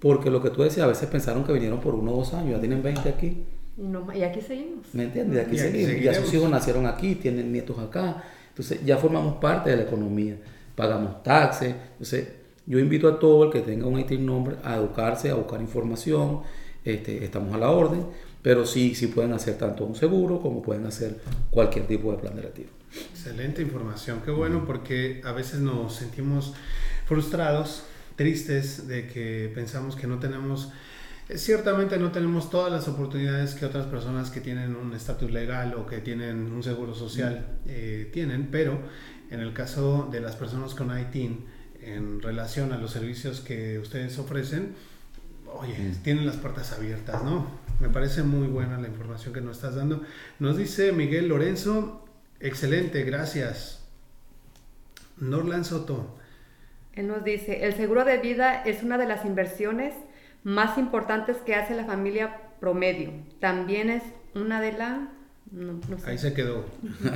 [0.00, 2.50] porque lo que tú decías, a veces pensaron que vinieron por uno o dos años,
[2.56, 3.44] ya tienen 20 aquí,
[3.78, 4.86] Y, no- y aquí seguimos.
[4.94, 5.46] ¿me entiendes?
[5.46, 6.02] Aquí Y aquí seguimos.
[6.04, 10.36] Ya sus hijos nacieron aquí, tienen nietos acá, entonces ya formamos parte de la economía,
[10.74, 12.28] pagamos taxes, entonces
[12.66, 16.40] yo invito a todo el que tenga un IT number a educarse, a buscar información,
[16.84, 18.04] este, estamos a la orden,
[18.42, 21.20] pero sí, sí pueden hacer tanto un seguro como pueden hacer
[21.50, 22.70] cualquier tipo de plan de retiro.
[23.12, 26.54] Excelente información, qué bueno porque a veces nos sentimos
[27.06, 27.84] frustrados,
[28.16, 30.72] tristes de que pensamos que no tenemos,
[31.34, 35.86] ciertamente no tenemos todas las oportunidades que otras personas que tienen un estatus legal o
[35.86, 38.78] que tienen un seguro social eh, tienen, pero
[39.30, 41.44] en el caso de las personas con ITIN,
[41.82, 44.74] en relación a los servicios que ustedes ofrecen,
[45.46, 47.46] oye, tienen las puertas abiertas, ¿no?
[47.80, 50.02] Me parece muy buena la información que nos estás dando.
[50.38, 52.04] Nos dice Miguel Lorenzo,
[52.40, 53.84] excelente, gracias.
[55.18, 56.18] Norlan Soto,
[56.92, 59.94] Él nos dice, el seguro de vida es una de las inversiones
[60.46, 63.10] más importantes que hace la familia promedio.
[63.40, 64.04] También es
[64.36, 65.08] una de la...
[65.50, 66.08] No, no sé.
[66.08, 66.64] ahí se quedó.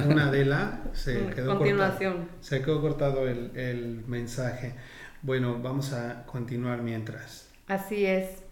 [0.09, 2.13] Una de la, se quedó continuación.
[2.15, 2.37] cortado.
[2.41, 4.75] Se quedó cortado el, el mensaje.
[5.23, 7.49] Bueno, vamos a continuar mientras.
[7.69, 8.43] Así es.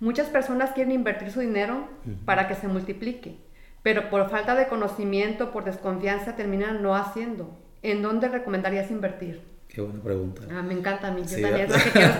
[0.00, 1.86] Muchas personas quieren invertir su dinero
[2.24, 3.36] para que se multiplique,
[3.82, 7.58] pero por falta de conocimiento, por desconfianza, terminan no haciendo.
[7.82, 9.42] ¿En dónde recomendarías invertir?
[9.78, 10.42] Qué buena pregunta.
[10.50, 11.22] Ah, me encanta a mí.
[11.22, 11.66] Yo Sí, también.
[11.70, 12.14] Es la que, quiero-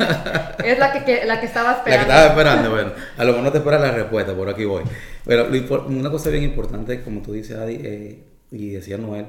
[0.64, 2.12] es la que, que- la que estaba La que esperando.
[2.12, 4.84] estaba esperando, bueno, a lo mejor no te esperas la respuesta, por aquí voy.
[5.26, 9.26] Pero lo una cosa bien importante, como tú dices, Adi, eh, y decía Noel,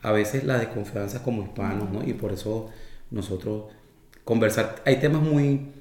[0.00, 2.04] a veces la desconfianza como hispanos, ¿no?
[2.08, 2.70] Y por eso
[3.10, 3.64] nosotros
[4.22, 5.72] conversar, hay temas muy,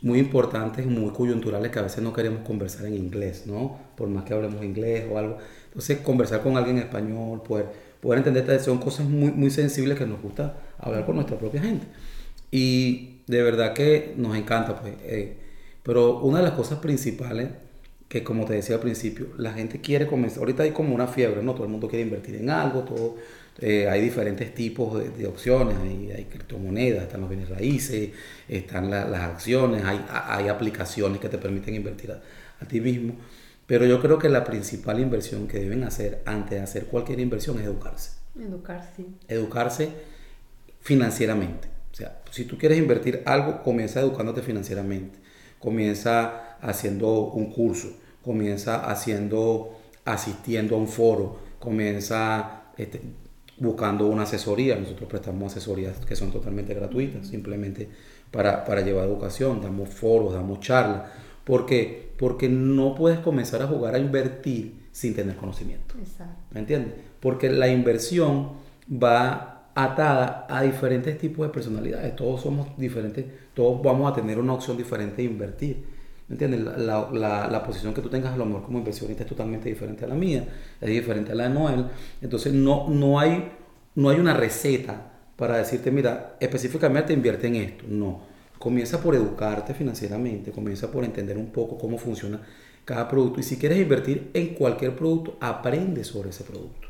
[0.00, 3.78] muy importantes, muy coyunturales que a veces no queremos conversar en inglés, ¿no?
[3.98, 5.36] Por más que hablemos inglés o algo.
[5.66, 7.66] Entonces, conversar con alguien en español, poder,
[8.00, 11.86] poder entender, son cosas muy, muy sensibles que nos gusta hablar con nuestra propia gente.
[12.50, 14.94] Y de verdad que nos encanta, pues.
[15.02, 15.36] eh,
[15.82, 17.48] pero una de las cosas principales,
[18.08, 21.42] que como te decía al principio, la gente quiere comenzar, ahorita hay como una fiebre,
[21.42, 21.54] ¿no?
[21.54, 23.16] Todo el mundo quiere invertir en algo, todo,
[23.60, 28.10] eh, hay diferentes tipos de, de opciones, hay, hay criptomonedas, están los bienes raíces,
[28.48, 32.20] están la- las acciones, hay, hay aplicaciones que te permiten invertir a,
[32.60, 33.14] a ti mismo.
[33.66, 37.58] Pero yo creo que la principal inversión que deben hacer antes de hacer cualquier inversión
[37.60, 39.06] es educarse Educar, sí.
[39.28, 39.90] educarse
[40.80, 41.68] financieramente.
[41.92, 45.18] O sea, si tú quieres invertir algo, comienza educándote financieramente.
[45.58, 47.88] Comienza haciendo un curso,
[48.22, 53.00] comienza haciendo, asistiendo a un foro, comienza este,
[53.58, 54.76] buscando una asesoría.
[54.76, 57.88] Nosotros prestamos asesorías que son totalmente gratuitas, simplemente
[58.30, 61.02] para, para llevar educación, damos foros, damos charlas.
[61.44, 62.12] ¿Por qué?
[62.18, 65.94] Porque no puedes comenzar a jugar a invertir sin tener conocimiento.
[65.98, 66.42] Exacto.
[66.52, 66.94] ¿Me entiendes?
[67.20, 68.52] Porque la inversión
[68.90, 69.49] va
[69.84, 72.14] atada a diferentes tipos de personalidades.
[72.16, 73.24] Todos somos diferentes,
[73.54, 75.84] todos vamos a tener una opción diferente de invertir.
[76.28, 76.60] ¿Me entiendes?
[76.60, 80.04] La, la- la- posición que tú tengas a lo mejor como inversionista es totalmente diferente
[80.04, 80.44] a la mía,
[80.80, 81.86] es diferente a la de Noel.
[82.22, 83.50] Entonces no, no hay
[83.96, 87.84] no hay una receta para decirte, mira, específicamente invierte en esto.
[87.88, 88.20] No.
[88.58, 92.40] Comienza por educarte financieramente, comienza por entender un poco cómo funciona
[92.84, 93.40] cada producto.
[93.40, 96.88] Y si quieres invertir en cualquier producto, aprende sobre ese producto.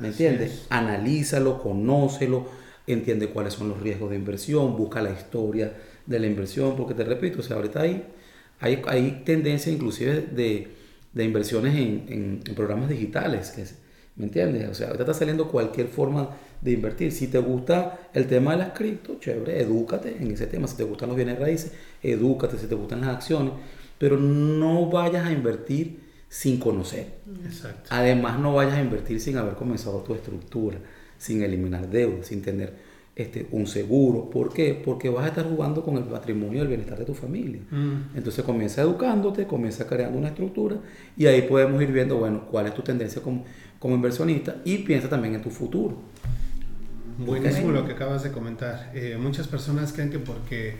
[0.00, 0.66] ¿Me entiendes?
[0.70, 2.46] Analízalo, conócelo,
[2.86, 5.72] entiende cuáles son los riesgos de inversión, busca la historia
[6.06, 8.04] de la inversión, porque te repito, o sea, ahorita hay,
[8.60, 10.68] hay, hay tendencia inclusive de,
[11.12, 13.64] de inversiones en, en, programas digitales, que,
[14.16, 14.68] ¿me entiendes?
[14.68, 17.12] O sea, ahorita está saliendo cualquier forma de invertir.
[17.12, 20.66] Si te gusta el tema de las cripto, chévere, edúcate en ese tema.
[20.66, 22.56] Si te gustan los bienes raíces, edúcate.
[22.58, 23.52] Si te gustan las acciones,
[23.98, 27.18] pero no vayas a invertir sin conocer.
[27.44, 27.88] Exacto.
[27.90, 30.78] Además, no vayas a invertir sin haber comenzado tu estructura,
[31.18, 32.74] sin eliminar deudas, sin tener
[33.16, 34.28] este, un seguro.
[34.28, 34.80] ¿Por qué?
[34.84, 37.62] Porque vas a estar jugando con el patrimonio y el bienestar de tu familia.
[37.70, 38.16] Mm.
[38.16, 40.76] Entonces comienza educándote, comienza creando una estructura
[41.16, 43.44] y ahí podemos ir viendo, bueno, cuál es tu tendencia como,
[43.78, 45.96] como inversionista y piensa también en tu futuro.
[47.18, 48.90] Buenísimo lo que acabas de comentar.
[48.94, 50.74] Eh, muchas personas creen que porque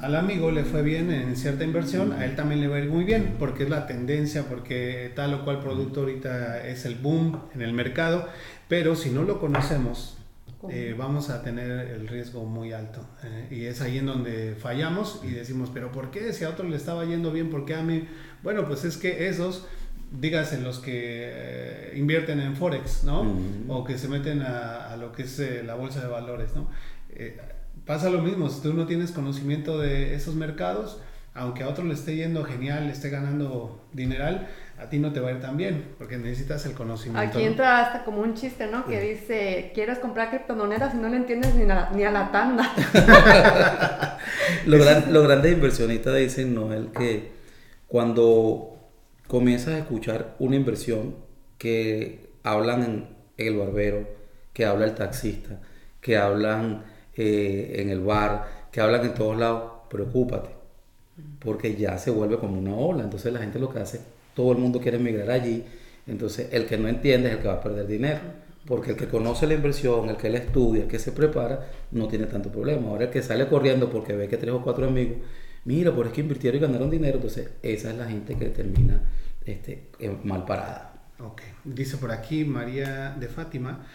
[0.00, 2.88] al amigo le fue bien en cierta inversión, a él también le va a ir
[2.88, 7.40] muy bien, porque es la tendencia, porque tal o cual producto ahorita es el boom
[7.54, 8.26] en el mercado,
[8.68, 10.16] pero si no lo conocemos,
[10.68, 13.00] eh, vamos a tener el riesgo muy alto.
[13.24, 16.32] Eh, y es ahí en donde fallamos y decimos, pero ¿por qué?
[16.32, 18.06] Si a otro le estaba yendo bien, ¿por qué a mí?
[18.42, 19.66] Bueno, pues es que esos
[20.12, 23.24] digas en los que eh, invierten en Forex, ¿no?
[23.68, 26.68] O que se meten a, a lo que es la bolsa de valores, ¿no?
[27.90, 31.00] Pasa lo mismo, si tú no tienes conocimiento de esos mercados,
[31.34, 34.46] aunque a otro le esté yendo genial, le esté ganando dineral,
[34.78, 37.36] a ti no te va a ir tan bien, porque necesitas el conocimiento.
[37.36, 38.86] Aquí entra hasta como un chiste, ¿no?
[38.86, 42.72] Que dice, quieres comprar criptomonedas y no le entiendes ni, ni a la tanda.
[44.66, 47.32] los, grandes inversionistas dicen, Noel, que
[47.88, 48.76] cuando
[49.26, 51.16] comienzas a escuchar una inversión
[51.58, 54.08] que hablan en el barbero,
[54.52, 55.58] que habla el taxista,
[56.00, 56.84] que hablan
[57.16, 60.50] eh, en el bar, que hablan en todos lados, preocúpate,
[61.38, 63.02] porque ya se vuelve como una ola.
[63.02, 64.00] Entonces la gente lo que hace,
[64.34, 65.64] todo el mundo quiere emigrar allí,
[66.06, 68.20] entonces el que no entiende es el que va a perder dinero.
[68.66, 72.06] Porque el que conoce la inversión, el que la estudia, el que se prepara, no
[72.08, 72.88] tiene tanto problema.
[72.88, 75.16] Ahora el que sale corriendo porque ve que tres o cuatro amigos,
[75.64, 79.00] mira, por es que invirtieron y ganaron dinero, entonces esa es la gente que termina
[79.44, 79.88] este,
[80.24, 80.90] mal parada.
[81.18, 83.86] Ok, dice por aquí María de Fátima,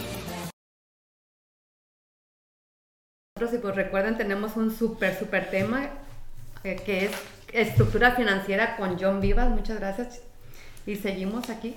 [3.41, 5.89] Y pues recuerden, tenemos un súper, súper tema
[6.63, 7.11] eh, que es
[7.51, 9.49] estructura financiera con John Vivas.
[9.49, 10.21] Muchas gracias.
[10.85, 11.73] Y seguimos aquí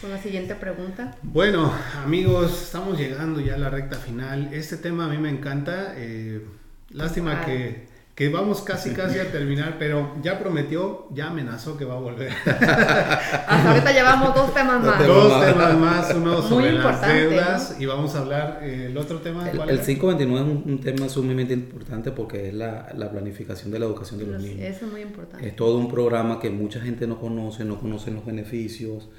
[0.00, 1.14] con la siguiente pregunta.
[1.22, 1.70] Bueno,
[2.02, 4.48] amigos, estamos llegando ya a la recta final.
[4.54, 5.92] Este tema a mí me encanta.
[5.96, 6.42] Eh,
[6.90, 11.96] lástima que que vamos casi casi a terminar, pero ya prometió, ya amenazó que va
[11.96, 12.32] a volver.
[12.46, 15.06] Hasta ahorita llevamos dos temas más.
[15.06, 19.50] Dos temas más, uno sobre las deudas y vamos a hablar eh, el otro tema.
[19.50, 23.84] El, el 529 es un, tema sumamente importante porque es la, la, planificación de la
[23.84, 24.60] educación de los, niños.
[24.60, 25.46] Eso es muy importante.
[25.46, 29.10] Es todo un programa que mucha gente no conoce, no conocen los beneficios,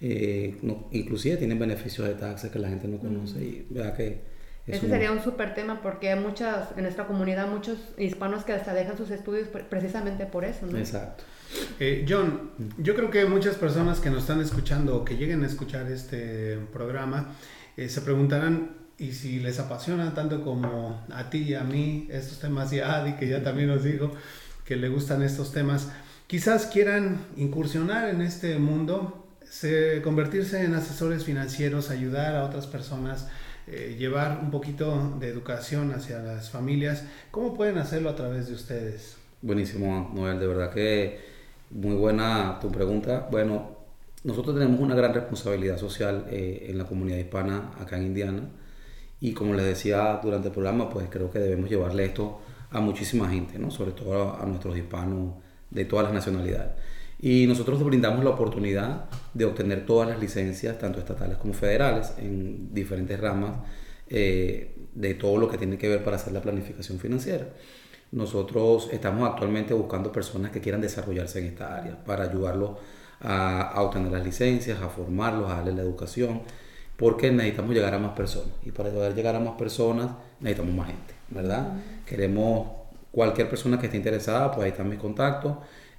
[0.00, 4.35] eh, no, inclusive tienen beneficios de taxes que la gente no conoce y vea que
[4.66, 8.74] ese sería un súper tema porque hay muchas, en nuestra comunidad, muchos hispanos que hasta
[8.74, 10.76] dejan sus estudios precisamente por eso, ¿no?
[10.76, 11.24] Exacto.
[11.78, 15.46] Eh, John, yo creo que muchas personas que nos están escuchando o que lleguen a
[15.46, 17.34] escuchar este programa
[17.76, 22.40] eh, se preguntarán, y si les apasiona tanto como a ti y a mí estos
[22.40, 24.10] temas y a Adi, que ya también nos dijo
[24.64, 25.90] que le gustan estos temas,
[26.26, 33.28] quizás quieran incursionar en este mundo, se, convertirse en asesores financieros, ayudar a otras personas
[33.66, 37.04] eh, llevar un poquito de educación hacia las familias.
[37.30, 39.16] ¿Cómo pueden hacerlo a través de ustedes?
[39.42, 41.20] Buenísimo, Noel, de verdad que
[41.70, 43.28] muy buena tu pregunta.
[43.30, 43.76] Bueno,
[44.24, 48.42] nosotros tenemos una gran responsabilidad social eh, en la comunidad hispana acá en Indiana
[49.20, 52.40] y como les decía durante el programa, pues creo que debemos llevarle esto
[52.70, 53.70] a muchísima gente, ¿no?
[53.70, 55.34] sobre todo a nuestros hispanos
[55.70, 56.72] de todas las nacionalidades.
[57.18, 62.74] Y nosotros brindamos la oportunidad de obtener todas las licencias, tanto estatales como federales, en
[62.74, 63.52] diferentes ramas
[64.08, 67.46] eh, de todo lo que tiene que ver para hacer la planificación financiera.
[68.12, 72.72] Nosotros estamos actualmente buscando personas que quieran desarrollarse en esta área para ayudarlos
[73.20, 76.42] a, obtener las licencias, a formarlos, a darles la educación,
[76.96, 78.50] porque necesitamos llegar a más personas.
[78.64, 80.10] Y para poder llegar a más personas
[80.40, 81.72] necesitamos más gente, ¿verdad?
[82.06, 82.68] Queremos
[83.10, 85.56] cualquier persona que esté interesada, pues ahí están mis contactos.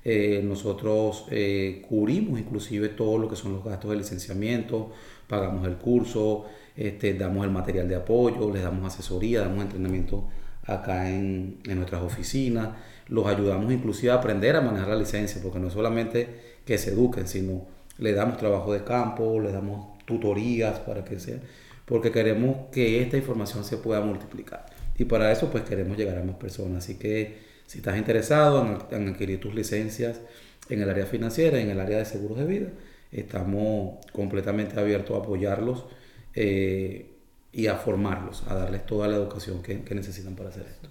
[0.09, 4.91] Eh, nosotros eh, cubrimos inclusive todo lo que son los gastos de licenciamiento,
[5.27, 6.45] pagamos el curso,
[6.77, 10.29] este, damos el material de apoyo, les damos asesoría, damos entrenamiento
[10.63, 12.69] acá en, nuestras oficinas,
[13.09, 16.29] los ayudamos inclusive a aprender a manejar la licencia, porque no es solamente
[16.63, 17.65] que se eduquen, sino
[17.97, 21.41] le damos trabajo de campo, le damos tutorías para que sea,
[21.83, 24.67] porque queremos que esta información se pueda multiplicar.
[24.97, 26.85] Y para eso pues queremos llegar a más personas.
[26.85, 30.21] Así que si estás interesado en, adquirir tus licencias
[30.69, 32.67] en el área financiera, en el área de seguros de vida,
[33.11, 35.85] estamos completamente abiertos a apoyarlos
[36.33, 37.11] eh,
[37.51, 40.89] y a formarlos, a darles toda la educación que, necesitan para hacer esto.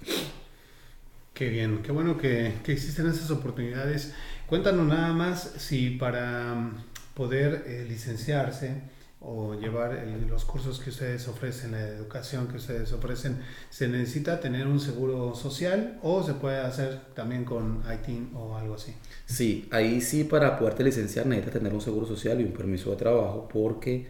[1.33, 4.15] Qué bien, qué bueno que, existen esas oportunidades.
[4.47, 6.73] Cuéntanos nada más si para
[7.15, 8.83] poder eh, licenciarse,
[9.29, 14.69] o llevar los cursos que ustedes ofrecen, la educación que ustedes ofrecen, ¿se necesita tener
[14.69, 18.95] un seguro social o se puede hacer también con ITIN o algo así?
[19.25, 22.97] Sí, ahí sí para poderte licenciar necesitas tener un seguro social y un permiso de
[22.97, 24.07] trabajo porque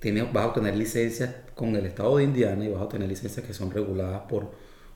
[0.00, 3.46] tienes, vas a obtener licencias con el estado de Indiana y vas a obtener licencias
[3.46, 4.50] que son reguladas por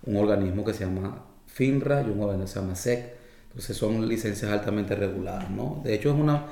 [0.05, 3.15] un organismo que se llama FINRA y un organismo que se llama SEC.
[3.51, 5.81] Entonces son licencias altamente reguladas, ¿no?
[5.85, 6.47] De hecho es una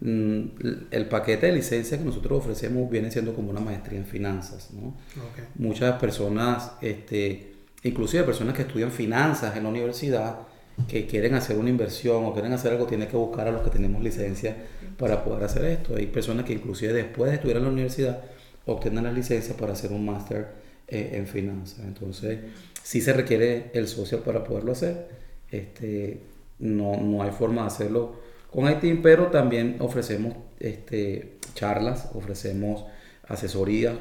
[0.00, 4.70] el paquete de licencia que nosotros ofrecemos viene siendo como una maestría en finanzas.
[4.72, 4.94] ¿no?
[5.56, 10.38] Muchas personas, este, inclusive personas que estudian finanzas en la universidad,
[10.86, 13.70] que quieren hacer una inversión o quieren hacer algo, tienen que buscar a los que
[13.70, 14.56] tenemos licencia
[14.96, 15.96] para poder hacer esto.
[15.96, 18.22] Hay personas que inclusive después de estudiar en la universidad
[18.66, 20.48] obtienen la licencia para hacer un máster
[20.86, 21.80] eh, en finanzas.
[21.80, 22.38] Entonces,
[22.84, 25.08] si se requiere el social para poderlo hacer.
[25.50, 26.20] Este,
[26.58, 32.84] no, no hay forma de hacerlo con ITIN, pero también ofrecemos este, charlas, ofrecemos
[33.26, 33.98] asesorías,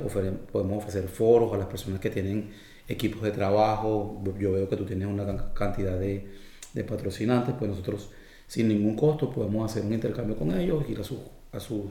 [0.52, 2.52] podemos ofrecer foros a las personas que tienen
[2.88, 4.22] equipos de trabajo.
[4.40, 6.48] Yo veo que tú tienes una cantidad de,
[6.88, 8.12] patrocinantes, pues nosotros
[8.46, 11.18] sin ningún costo podemos hacer un intercambio con ellos, ir a sus,
[11.52, 11.86] a sus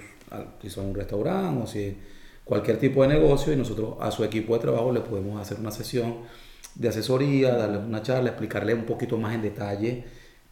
[0.63, 1.97] si son un restaurante o si
[2.45, 5.73] cualquier tipo de negocio y nosotros a su equipo de trabajo le podemos hacer una
[5.73, 6.19] sesión
[6.77, 10.05] de asesoría, darles una charla, explicarles un poquito más en detalle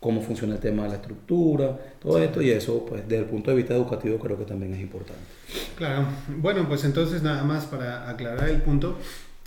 [0.04, 3.50] cómo funciona el tema de la estructura, todo esto y eso, pues desde el punto
[3.50, 5.22] de vista educativo creo que también es importante.
[5.76, 8.98] Claro, bueno, pues entonces nada más para aclarar el punto,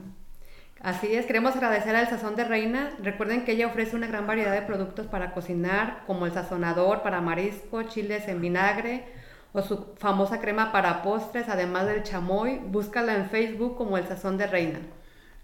[0.84, 2.92] Así es, queremos agradecer al Sazón de Reina.
[3.02, 7.22] Recuerden que ella ofrece una gran variedad de productos para cocinar, como el sazonador para
[7.22, 9.06] marisco, chiles en vinagre
[9.54, 12.60] o su famosa crema para postres, además del chamoy.
[12.68, 14.82] Búscala en Facebook como el Sazón de Reina.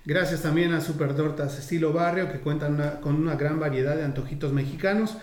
[0.05, 4.53] Gracias también a Super Tortas Estilo Barrio que cuentan con una gran variedad de antojitos
[4.53, 5.17] mexicanos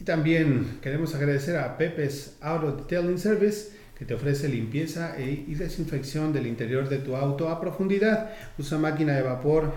[0.00, 5.54] Y también queremos agradecer a Pepe's Auto Detailing Service que te ofrece limpieza e y
[5.54, 8.32] desinfección del interior de tu auto a profundidad.
[8.58, 9.72] Usa máquina de vapor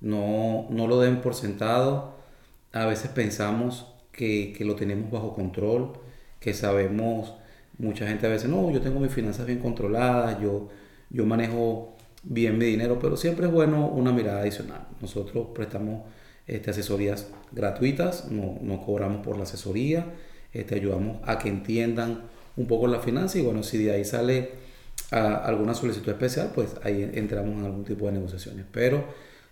[0.00, 2.16] No, no lo den por sentado.
[2.72, 5.92] A veces pensamos que, que, lo tenemos bajo control,
[6.38, 7.34] que sabemos,
[7.78, 10.68] mucha gente a veces, no, yo tengo mis finanzas bien controladas, yo,
[11.10, 14.86] yo manejo bien mi dinero, pero siempre es bueno una mirada adicional.
[15.00, 16.02] Nosotros prestamos
[16.46, 20.06] este, asesorías gratuitas, no, no cobramos por la asesoría,
[20.52, 22.22] este, ayudamos a que entiendan
[22.56, 24.50] un poco la finanza y bueno, si de ahí sale
[25.10, 28.66] a, alguna solicitud especial, pues ahí entramos en algún tipo de negociaciones.
[28.70, 29.04] Pero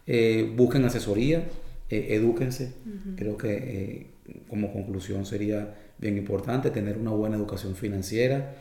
[0.06, 1.46] eh, busquen asesoría,
[1.88, 2.74] eh, edúquense,
[3.16, 4.06] creo que eh,
[4.48, 8.54] como conclusión sería bien importante tener una buena educación financiera,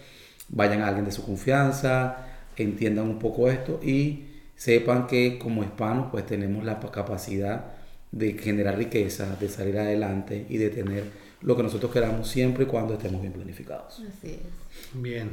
[0.50, 2.26] vayan a alguien de su confianza,
[2.58, 4.26] entiendan un poco esto y
[4.56, 7.66] sepan que como hispanos pues tenemos la capacidad
[8.12, 11.04] de generar riqueza, de salir adelante y de tener
[11.42, 14.02] lo que nosotros queramos siempre y cuando estemos bien planificados.
[14.02, 15.02] Así es.
[15.02, 15.30] Bien.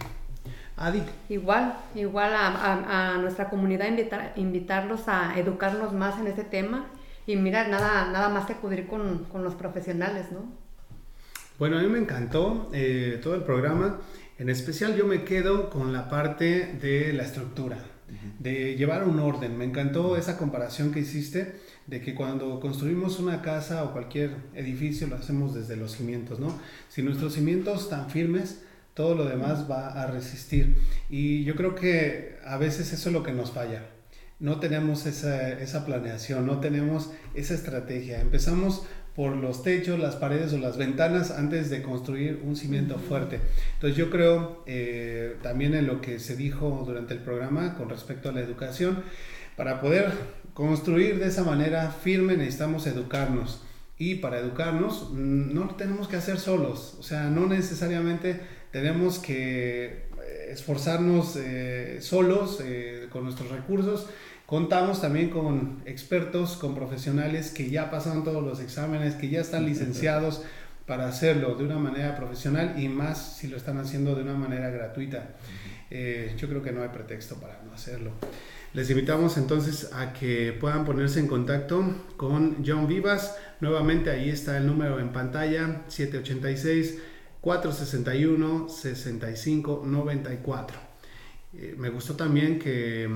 [0.76, 1.02] Adi.
[1.28, 6.86] Igual, igual a, a, nuestra comunidad invitar, invitarlos a educarnos más en este tema
[7.26, 10.44] y mira, nada, nada más que acudir con, con los profesionales, ¿no?
[11.58, 13.98] Bueno, a mí me encantó eh, todo el programa.
[14.38, 17.78] En especial yo me quedo con la parte de la estructura,
[18.38, 19.56] de llevar un orden.
[19.56, 25.06] Me encantó esa comparación que hiciste de que cuando construimos una casa o cualquier edificio
[25.06, 26.52] lo hacemos desde los cimientos, ¿no?
[26.90, 28.62] Si nuestros cimientos están firmes,
[28.92, 30.76] todo lo demás va a resistir.
[31.08, 33.95] Y yo creo que a veces eso es lo que nos falla
[34.38, 38.20] no tenemos esa, esa, planeación, no tenemos esa estrategia.
[38.20, 43.40] Empezamos por los techos, las paredes o las ventanas antes de construir un cimiento fuerte.
[43.74, 48.28] Entonces yo creo eh, también en lo que se dijo durante el programa con respecto
[48.28, 49.02] a la educación,
[49.56, 50.12] para poder
[50.52, 53.62] construir de esa manera firme necesitamos educarnos.
[53.98, 58.38] Y para educarnos mm, no tenemos que hacer solos, o sea, no necesariamente
[58.70, 60.05] tenemos que
[60.50, 62.60] esforzarnos eh, solos
[63.10, 64.08] con nuestros recursos,
[64.46, 69.66] Contamos también con expertos, con profesionales que ya pasaron todos los exámenes, que ya están
[69.66, 70.42] licenciados
[70.86, 74.70] para hacerlo de una manera profesional y más si lo están haciendo de una manera
[74.70, 75.30] gratuita.
[75.90, 78.12] Eh, yo creo que no hay pretexto para no hacerlo.
[78.72, 81.84] Les invitamos entonces a que puedan ponerse en contacto
[82.16, 83.36] con John Vivas.
[83.60, 86.98] Nuevamente ahí está el número en pantalla 786
[87.46, 90.78] 461 6594.
[91.76, 93.08] me gustó también que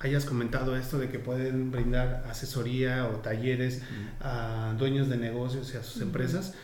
[0.00, 3.82] hayas comentado esto de que pueden brindar asesoría o talleres
[4.20, 6.54] a dueños de negocios y a sus empresas,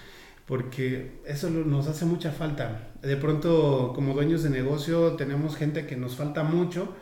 [0.45, 2.89] porque eso nos hace mucha falta.
[3.01, 6.97] De pronto, como dueños de negocio, tenemos gente que nos falta mucho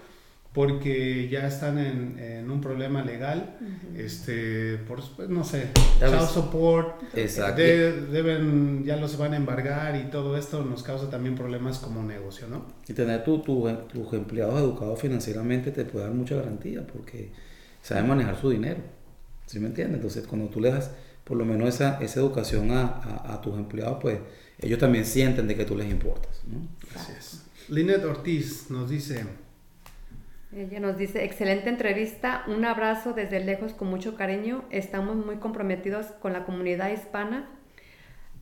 [0.57, 3.59] porque ya están en, un problema legal,
[3.95, 5.69] este, por, pues, no sé,
[5.99, 11.79] child support, deben, ya los van a embargar y todo esto nos causa también problemas
[11.79, 12.65] como negocio, ¿no?
[12.89, 17.33] Y tener tu, tus empleados educados financieramente te puede dar mucha garantía porque
[17.83, 18.81] saben manejar su dinero,
[19.45, 19.97] ¿sí me entiendes?
[19.97, 20.91] Entonces, cuando tú le das
[21.25, 24.21] por lo menos esa, esa educación a, a, tus empleados, pues
[24.59, 26.67] ellos también sienten de que tú les importas, ¿no?
[26.99, 27.43] Así es.
[27.69, 29.45] Linet Ortiz nos dice...
[30.55, 36.07] Ella nos dice, excelente entrevista, un abrazo desde lejos con mucho cariño, estamos muy comprometidos
[36.21, 37.49] con la comunidad hispana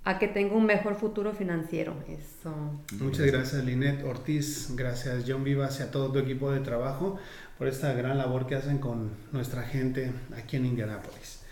[0.04, 1.94] a que tenga un mejor futuro financiero.
[2.06, 2.54] Eso.
[3.00, 7.18] Muchas gracias Linet Ortiz, gracias John Vivas y a todo tu equipo de trabajo
[7.56, 11.43] por esta gran labor que hacen con nuestra gente aquí en Indianápolis.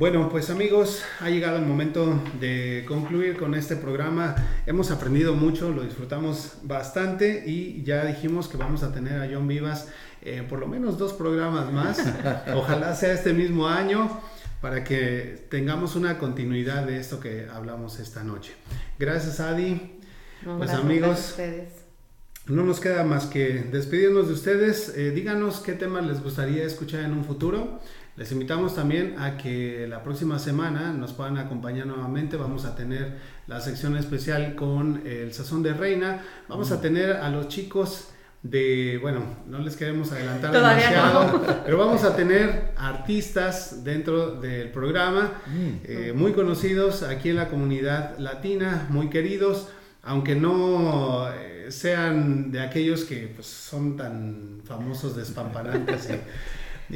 [0.00, 4.34] Bueno, pues amigos, ha llegado el momento de concluir con este programa.
[4.64, 9.46] Hemos aprendido mucho, lo disfrutamos bastante y ya dijimos que vamos a tener a John
[9.46, 9.88] Vivas
[10.22, 12.02] eh, por lo menos dos programas más.
[12.54, 14.22] Ojalá sea este mismo año
[14.62, 18.54] para que tengamos una continuidad de esto que hablamos esta noche.
[18.98, 19.98] Gracias, Adi.
[20.56, 21.36] pues amigos,
[22.46, 24.94] no nos queda más que despedirnos de ustedes.
[24.96, 27.80] Eh, díganos qué temas les gustaría escuchar en un futuro.
[28.16, 32.36] Les invitamos también a que la próxima semana nos puedan acompañar nuevamente.
[32.36, 36.22] Vamos a tener la sección especial con el Sazón de Reina.
[36.48, 36.80] Vamos a mm.
[36.80, 38.08] tener a los chicos
[38.42, 45.32] de, bueno, no les queremos adelantar demasiado, pero vamos a tener artistas dentro del programa,
[45.46, 45.68] mm.
[45.84, 49.68] eh, muy conocidos aquí en la comunidad latina, muy queridos,
[50.02, 56.14] aunque no eh, sean de aquellos que pues, son tan famosos, despampanantes y,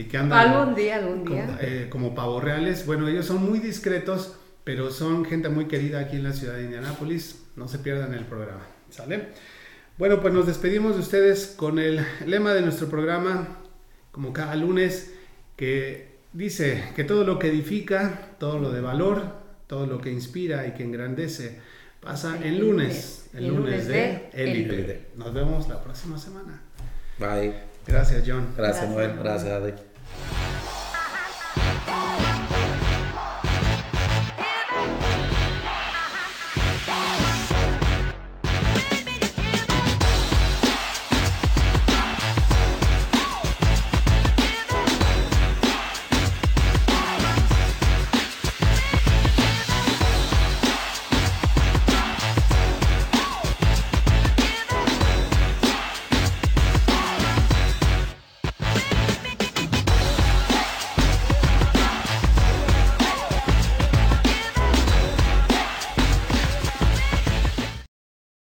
[0.02, 1.46] que andan algún día, algún día.
[1.46, 2.84] Como, eh, como pavos reales.
[2.84, 4.34] Bueno, ellos son muy discretos,
[4.64, 7.44] pero son gente muy querida aquí en la ciudad de Indianápolis.
[7.54, 9.28] No se pierdan el programa, ¿sale?
[9.96, 13.58] Bueno, pues nos despedimos de ustedes con el lema de nuestro programa,
[14.10, 15.14] como cada lunes,
[15.56, 19.22] que dice que todo lo que edifica, todo lo de valor,
[19.68, 21.60] todo lo que inspira y que engrandece,
[22.00, 25.10] pasa el, lunes, el, lunes, de, Elite.
[25.16, 26.60] Nos vemos la próxima semana.
[27.18, 27.73] Bye.
[27.86, 28.54] Gracias, John.
[28.56, 29.18] Gracias, Noel.
[29.18, 29.74] Gracias, Ade.